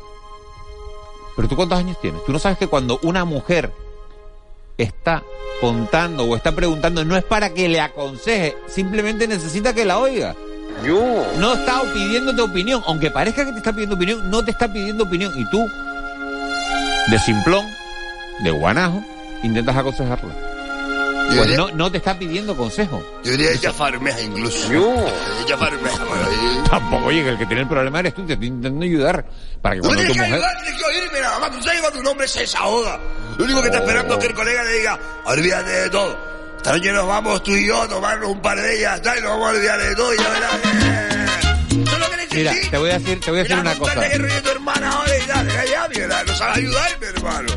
pero 1.35 1.47
tú 1.47 1.55
cuántos 1.55 1.77
años 1.79 1.99
tienes? 2.01 2.23
Tú 2.25 2.33
no 2.33 2.39
sabes 2.39 2.57
que 2.57 2.67
cuando 2.67 2.99
una 3.03 3.23
mujer 3.23 3.71
está 4.77 5.23
contando 5.61 6.25
o 6.25 6.35
está 6.35 6.51
preguntando 6.53 7.03
no 7.05 7.15
es 7.15 7.23
para 7.23 7.53
que 7.53 7.69
le 7.69 7.79
aconseje, 7.79 8.57
simplemente 8.67 9.27
necesita 9.27 9.73
que 9.73 9.85
la 9.85 9.99
oiga. 9.99 10.35
No 11.37 11.53
está 11.53 11.81
pidiéndote 11.93 12.41
opinión, 12.41 12.83
aunque 12.85 13.11
parezca 13.11 13.45
que 13.45 13.51
te 13.51 13.57
está 13.57 13.71
pidiendo 13.73 13.95
opinión, 13.95 14.29
no 14.29 14.43
te 14.43 14.51
está 14.51 14.67
pidiendo 14.67 15.03
opinión. 15.03 15.31
Y 15.37 15.49
tú, 15.49 15.67
de 17.07 17.19
simplón, 17.19 17.65
de 18.43 18.51
guanajo, 18.51 19.03
intentas 19.43 19.75
aconsejarla. 19.75 20.33
Pues 21.27 21.41
diría- 21.41 21.57
no, 21.57 21.71
no 21.71 21.91
te 21.91 21.97
está 21.97 22.17
pidiendo 22.17 22.55
consejo. 22.55 23.03
Yo 23.23 23.31
diría 23.31 23.51
ella 23.51 23.73
farmeja 23.73 24.21
incluso. 24.21 24.71
Ella 25.45 25.57
farmeja, 25.57 25.97
Tampoco, 26.69 27.05
oye, 27.07 27.21
que 27.23 27.29
el 27.29 27.37
que 27.37 27.45
tiene 27.45 27.63
el 27.63 27.67
problema 27.67 27.99
eres 27.99 28.13
tú, 28.13 28.25
te 28.25 28.33
estoy 28.33 28.47
intentando 28.47 28.85
ayudar 28.85 29.25
para 29.61 29.75
que 29.75 29.81
cuando 29.81 29.97
tienes 29.97 30.07
tu 30.07 30.13
que 30.13 30.19
mujer... 30.29 30.35
ayudar, 30.45 30.63
tienes 30.63 30.81
que 30.81 30.85
oírme 30.85 31.19
nada 31.19 31.39
más. 31.39 31.51
Tú 31.51 31.63
sabes 31.63 31.81
cuando 31.81 31.99
un 31.99 32.07
hombre 32.07 32.27
se 32.29 32.39
desahoga. 32.41 32.99
Lo 33.37 33.43
único 33.43 33.61
que 33.61 33.67
está 33.67 33.79
esperando 33.79 34.13
es 34.13 34.19
que 34.21 34.27
el 34.27 34.33
colega 34.33 34.63
le 34.63 34.73
diga, 34.77 34.99
olvídate 35.25 35.69
de 35.69 35.89
todo. 35.89 36.36
Esta 36.57 36.71
noche 36.73 36.91
nos 36.91 37.07
vamos 37.07 37.43
tú 37.43 37.51
y 37.55 37.65
yo 37.67 37.81
a 37.81 37.87
tomarnos 37.87 38.29
un 38.29 38.41
par 38.41 38.59
de 38.61 38.77
ellas, 38.77 39.01
tal, 39.01 39.17
y 39.17 39.21
nos 39.21 39.29
vamos 39.31 39.47
a 39.47 39.51
olvidar 39.51 39.79
de 39.81 39.95
todo 39.95 40.13
y 40.13 40.17
ya 40.17 40.29
verás. 40.29 40.53
eh. 40.53 41.25
Eso 41.69 41.93
es 41.93 41.99
lo 41.99 42.09
que 42.09 42.35
Mira, 42.35 42.53
te 42.69 42.77
voy 42.77 42.89
a 42.91 42.99
decir, 42.99 43.19
te 43.21 43.31
voy 43.31 43.39
a 43.39 43.43
decir 43.43 43.57
Mira, 43.57 43.71
una 43.71 43.79
cosa. 43.79 44.09
qué 44.09 44.17
rollo 44.17 44.41
tu 44.43 44.49
hermana 44.49 44.91
ahora 44.91 45.17
y 45.17 45.21
tal. 45.27 45.47
Ya, 45.47 45.87
mira, 45.87 46.23
no 46.23 46.35
sabe 46.35 46.53
ayudarme, 46.59 47.05
hermano. 47.07 47.53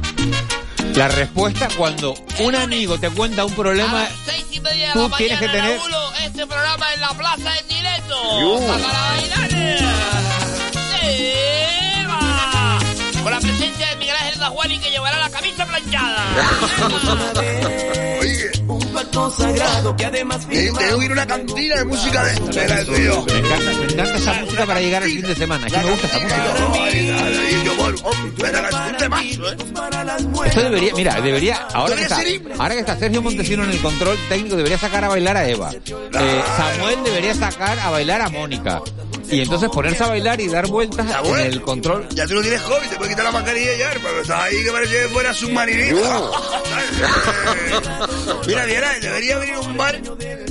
La 0.95 1.09
respuesta 1.09 1.69
cuando 1.77 2.15
un 2.41 2.55
amigo 2.55 2.99
te 2.99 3.11
cuenta 3.11 3.45
un 3.45 3.55
problema, 3.55 4.07
Seis 4.25 4.45
y 4.51 4.61
media 4.61 4.89
de 4.89 4.93
tú 4.95 5.09
la 5.09 5.17
tienes 5.17 5.39
que 5.39 5.49
tener... 5.49 5.79
Raúl, 5.79 5.93
este 6.25 6.47
programa 6.47 6.95
en 6.95 7.01
la 7.01 7.09
plaza 7.15 7.59
en 7.59 7.69
directo. 7.69 8.41
Yo. 8.41 8.67
Para 8.67 9.01
bailar. 9.01 9.51
¡Eva! 11.03 11.50
Con 13.23 13.33
la 13.33 13.41
presencia 13.41 13.89
de 13.89 13.97
Miguel 13.97 14.17
Ángel 14.17 14.39
Dajuani 14.39 14.79
que 14.79 14.91
llevará 14.91 15.19
la 15.19 15.31
camisa 15.31 15.67
planchada. 15.67 16.25
Oye, 18.21 18.51
un 18.67 18.93
pacto 18.93 19.31
sagrado 19.31 19.97
que 19.97 20.07
además 20.07 20.47
Tengo 20.49 20.79
que 20.79 21.05
ir 21.05 21.11
a 21.11 21.13
una 21.13 21.27
cantina 21.27 21.77
de 21.77 21.85
música 21.85 22.25
de. 22.25 22.41
Me 22.41 23.39
encanta, 23.39 23.73
me 23.79 23.85
encanta 23.85 24.17
esa 24.17 24.35
música 24.35 24.67
para 24.67 24.81
llegar 24.81 25.03
al 25.03 25.11
fin 25.11 25.23
de 25.23 25.35
semana. 25.35 25.67
Es 25.67 25.73
que 25.73 25.79
me 25.79 25.91
gusta 25.91 26.07
esa 26.07 26.19
música. 26.19 26.89
Y 27.51 27.65
yo, 27.65 27.73
hombre, 28.05 28.51
temazo, 28.99 29.53
¿eh? 29.53 29.57
Esto 30.47 30.63
debería, 30.63 30.95
mira, 30.95 31.21
debería, 31.21 31.69
que 31.95 32.03
está, 32.03 32.21
ahora 32.59 32.75
que 32.75 32.81
está 32.81 32.97
Sergio 32.97 33.23
Montesino 33.23 33.65
en 33.65 33.71
el 33.71 33.81
control 33.81 34.19
técnico, 34.29 34.57
debería 34.57 34.79
sacar 34.79 35.05
a 35.05 35.09
bailar 35.09 35.37
a 35.37 35.49
Eva. 35.49 35.71
Eh, 35.73 36.43
Samuel 36.57 37.05
debería 37.05 37.35
sacar 37.35 37.79
a 37.79 37.91
bailar 37.91 38.21
a 38.21 38.29
Mónica. 38.29 38.83
Y 39.31 39.41
entonces 39.41 39.69
ponerse 39.71 40.03
a 40.03 40.09
bailar 40.09 40.41
y 40.41 40.49
dar 40.49 40.67
vueltas 40.67 41.07
en 41.25 41.39
el 41.39 41.63
control. 41.63 42.09
Ya 42.15 42.27
tú 42.27 42.35
no 42.35 42.43
tienes 42.43 42.61
hobby, 42.63 42.89
te 42.89 42.97
puedes 42.97 43.11
quitar 43.11 43.25
la 43.25 43.33
mascarilla 43.33 43.77
ya, 43.77 43.93
hermano. 43.93 44.21
Estás 44.21 44.41
ahí 44.41 44.65
que 44.65 44.71
parece 44.71 45.03
que 45.03 45.09
fuera 45.09 45.33
submarinista. 45.33 46.31
Mira, 48.47 48.67
mira, 48.67 48.99
debería 49.01 49.39
venir 49.39 49.57
un 49.59 49.77
bar 49.77 50.01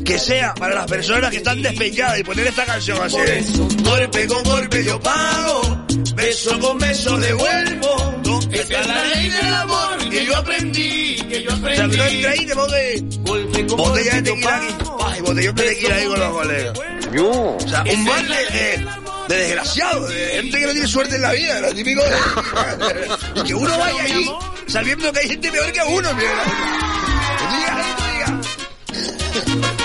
que 0.06 0.20
sea 0.20 0.54
para 0.54 0.76
las 0.76 0.86
personas 0.88 1.30
que 1.32 1.38
están 1.38 1.62
despechadas 1.62 2.20
y 2.20 2.24
poner 2.24 2.48
esta 2.48 2.66
canción 2.66 3.02
así. 3.02 3.18
¿eh? 3.18 3.44
Golpe 3.84 4.28
con 4.28 4.44
golpe 4.44 4.84
yo 4.84 5.00
pago, 5.00 5.86
beso 6.16 6.60
con 6.60 6.78
beso 6.80 7.18
devuelvo. 7.18 8.20
Esta 8.52 8.82
es 8.82 8.88
la 8.88 9.04
ley 9.06 9.30
del 9.30 9.54
amor 9.54 10.10
que 10.10 10.26
yo 10.26 10.38
aprendí, 10.38 11.16
que 11.30 11.44
yo 11.44 11.52
aprendí. 11.54 12.00
O 12.00 12.10
sea, 12.10 12.32
ahí 12.32 12.46
te 12.46 12.56
pones 12.56 13.20
botella 13.68 14.16
de 14.16 14.22
tequila 14.22 14.56
aquí, 14.56 14.74
pa, 14.98 15.18
y 15.18 15.22
botellón 15.22 15.56
de 15.56 15.64
tequila 15.64 15.96
ahí 15.96 16.06
con 16.06 16.20
los 16.20 16.32
colegas. 16.32 16.80
O 17.18 17.58
sea, 17.68 17.84
un 17.84 18.06
bar 18.06 18.24
de, 18.24 18.36
de, 18.36 18.88
de 19.28 19.36
desgraciados, 19.36 20.10
de 20.10 20.28
gente 20.28 20.60
que 20.60 20.66
no 20.66 20.72
tiene 20.72 20.88
suerte 20.88 21.16
en 21.16 21.22
la 21.22 21.32
vida, 21.32 21.60
lo 21.62 21.74
típico 21.74 22.02
de... 22.04 23.10
y 23.36 23.44
que 23.44 23.54
uno 23.56 23.78
vaya 23.78 24.04
allí 24.04 24.32
sabiendo 24.68 25.12
que 25.12 25.20
hay 25.20 25.30
gente 25.30 25.52
peor 25.52 25.72
que 25.72 25.82
uno, 25.82 26.14
mira. 26.14 26.44
Ahí. 26.44 28.42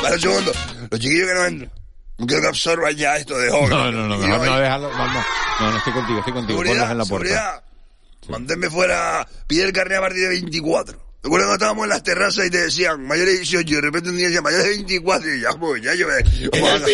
Para 0.02 0.14
un 0.14 0.20
segundo, 0.20 0.52
los 0.90 1.00
chiquillos 1.00 1.28
que 1.28 1.34
no 1.34 1.44
entran, 1.44 1.72
no 2.18 2.26
quiero 2.26 2.42
que 2.42 2.48
absorban 2.48 2.96
ya 2.96 3.16
esto 3.16 3.38
de 3.38 3.50
joven. 3.50 3.70
No, 3.70 3.90
no, 3.92 4.08
no, 4.08 4.18
mejor 4.18 4.46
no 4.46 4.60
déjalo, 4.60 4.90
vamos. 4.90 5.24
No, 5.60 5.70
no 5.70 5.78
estoy 5.78 5.92
contigo, 5.92 6.18
estoy 6.18 6.32
contigo. 6.32 6.62
Ponlos 6.62 6.90
en 6.90 6.98
la 6.98 7.04
puerta. 7.04 7.64
Manténme 8.28 8.70
fuera, 8.70 9.26
pide 9.46 9.64
el 9.64 9.72
carnet 9.72 9.98
a 9.98 10.00
partir 10.00 10.22
de 10.22 10.28
24. 10.28 11.03
Recuerdo 11.24 11.46
cuando 11.46 11.54
estábamos 11.54 11.84
en 11.84 11.88
las 11.90 12.02
terrazas 12.02 12.46
y 12.46 12.50
te 12.50 12.58
decían 12.62 13.02
mayores 13.06 13.32
de 13.34 13.38
18 13.40 13.70
y 13.70 13.74
de 13.74 13.80
repente 13.80 14.10
un 14.10 14.16
día 14.18 14.26
decían 14.26 14.44
mayores 14.44 14.64
de 14.66 14.70
24 14.72 15.34
y 15.34 15.40
ya, 15.40 15.50
pues, 15.52 15.82
ya 15.82 15.94
yo 15.94 16.06
me... 16.06 16.14
vamos 16.60 16.82
a- 16.82 16.86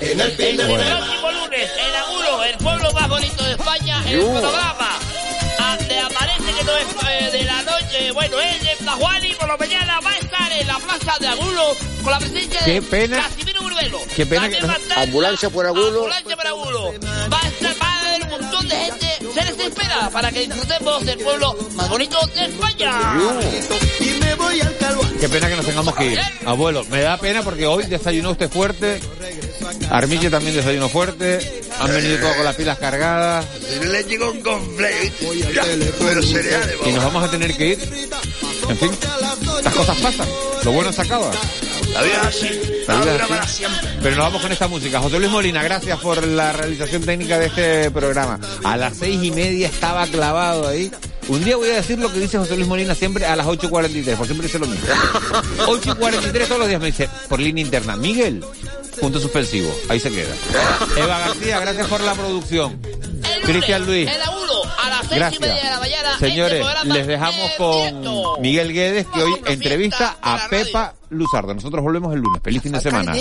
En 0.00 0.20
el 0.20 0.32
próximo 0.32 1.32
lunes, 1.32 1.70
en 1.76 1.94
Angulo, 1.96 2.44
el 2.44 2.56
pueblo 2.58 2.92
más 2.92 3.08
bonito 3.08 3.42
de 3.44 3.50
España, 3.52 4.02
el 4.06 4.20
Yo. 4.20 4.30
programa 4.40 4.98
donde 5.58 5.98
aparece 5.98 6.44
que 6.58 6.64
no 6.64 6.76
es 6.76 6.86
eh, 7.10 7.30
de 7.38 7.44
la 7.44 7.62
noche, 7.64 8.12
bueno, 8.12 8.38
él 8.40 8.60
de 8.60 8.76
Plajuani 8.78 9.34
por 9.34 9.48
la 9.48 9.56
mañana 9.56 10.00
va 10.00 10.10
a 10.10 10.18
estar 10.18 10.52
en 10.52 10.66
la 10.68 10.78
plaza 10.78 11.16
de 11.18 11.26
Angulo 11.26 11.76
con 12.04 12.12
la 12.12 12.18
presencia 12.20 12.60
Qué 12.64 12.80
de. 12.80 13.08
Casimiro 13.16 13.62
Burbelo. 13.62 14.00
Qué 14.14 14.24
pena 14.26 14.48
Ambulancia 14.96 15.50
por 15.50 15.66
Agulo. 15.66 15.86
Ambulancia 15.88 16.36
por 16.36 16.46
Agulo. 16.46 16.94
Va 17.32 17.40
a 17.42 17.48
estar, 17.48 17.74
haber 18.18 18.34
un 18.34 18.40
montón 18.40 18.68
de 18.68 18.76
gente 18.76 19.06
se 19.34 19.44
les 19.44 19.58
espera 19.58 20.10
para 20.10 20.30
que 20.30 20.40
disfrutemos 20.40 21.04
del 21.04 21.18
pueblo 21.18 21.56
más 21.74 21.88
bonito 21.88 22.18
de 22.34 22.44
España. 22.44 23.14
Qué 25.20 25.28
pena 25.28 25.48
que 25.48 25.56
nos 25.56 25.66
tengamos 25.66 25.94
que 25.94 26.06
ir. 26.06 26.20
Abuelo, 26.44 26.84
me 26.84 27.02
da 27.02 27.18
pena 27.18 27.42
porque 27.42 27.66
hoy 27.66 27.84
desayunó 27.84 28.32
usted 28.32 28.50
fuerte. 28.50 29.00
Armille 29.90 30.30
también 30.30 30.54
desayunó 30.54 30.88
fuerte. 30.88 31.62
Han 31.80 31.92
venido 31.92 32.18
todos 32.18 32.36
con 32.36 32.44
las 32.44 32.56
pilas 32.56 32.78
cargadas. 32.78 33.46
Leche 33.82 34.18
con 34.18 34.40
conflate. 34.40 35.12
Pero 35.98 36.22
cereales, 36.22 36.76
Y 36.86 36.92
nos 36.92 37.04
vamos 37.04 37.24
a 37.24 37.30
tener 37.30 37.56
que 37.56 37.66
ir. 37.68 38.08
En 38.68 38.76
fin, 38.78 38.90
las 39.62 39.74
cosas 39.74 39.96
pasan. 39.98 40.28
Lo 40.64 40.72
bueno 40.72 40.92
se 40.92 41.02
acaba. 41.02 41.30
La 41.92 42.02
vida 42.02 42.20
es 42.22 42.26
así. 42.26 42.67
Pero 44.02 44.16
nos 44.16 44.24
vamos 44.24 44.42
con 44.42 44.52
esta 44.52 44.68
música. 44.68 45.00
José 45.00 45.18
Luis 45.18 45.30
Molina, 45.30 45.62
gracias 45.62 45.98
por 46.00 46.26
la 46.26 46.52
realización 46.52 47.02
técnica 47.02 47.38
de 47.38 47.46
este 47.46 47.90
programa. 47.90 48.40
A 48.64 48.76
las 48.76 48.96
seis 48.96 49.22
y 49.22 49.30
media 49.30 49.68
estaba 49.68 50.06
clavado 50.06 50.68
ahí. 50.68 50.90
Un 51.28 51.44
día 51.44 51.56
voy 51.56 51.68
a 51.68 51.74
decir 51.74 51.98
lo 51.98 52.10
que 52.10 52.18
dice 52.20 52.38
José 52.38 52.56
Luis 52.56 52.66
Molina 52.66 52.94
siempre 52.94 53.26
a 53.26 53.36
las 53.36 53.46
8.43, 53.46 54.16
porque 54.16 54.24
siempre 54.24 54.46
dice 54.46 54.58
lo 54.58 54.66
mismo. 54.66 54.86
8.43 55.66 56.46
todos 56.46 56.58
los 56.58 56.68
días 56.68 56.80
me 56.80 56.86
dice, 56.86 57.08
por 57.28 57.38
línea 57.38 57.62
interna, 57.62 57.96
Miguel, 57.96 58.42
punto 58.98 59.20
suspensivo. 59.20 59.74
Ahí 59.90 60.00
se 60.00 60.10
queda. 60.10 60.34
Eva 60.96 61.18
García, 61.18 61.60
gracias 61.60 61.86
por 61.88 62.00
la 62.00 62.14
producción. 62.14 62.80
Cristian 63.44 63.84
Luis. 63.84 64.08
El 64.88 64.94
abuelo 64.94 65.24
a 65.24 65.28
las 65.28 65.34
seis 65.34 65.36
y 65.36 65.40
media 65.40 65.54
de 65.64 65.70
la 65.70 65.80
mañana. 65.80 66.12
este 66.12 66.28
Señores, 66.28 66.66
les 66.84 67.06
dejamos 67.06 67.50
con 67.56 68.42
Miguel 68.42 68.72
Guedes, 68.72 69.06
que 69.06 69.22
hoy 69.22 69.34
entrevista 69.46 70.16
a 70.22 70.48
Pepa 70.48 70.94
Luzardo. 71.10 71.54
Nosotros 71.54 71.82
volvemos 71.82 72.14
el 72.14 72.20
lunes. 72.20 72.40
Feliz 72.42 72.62
fin 72.62 72.72
de 72.72 72.80
semana. 72.80 73.12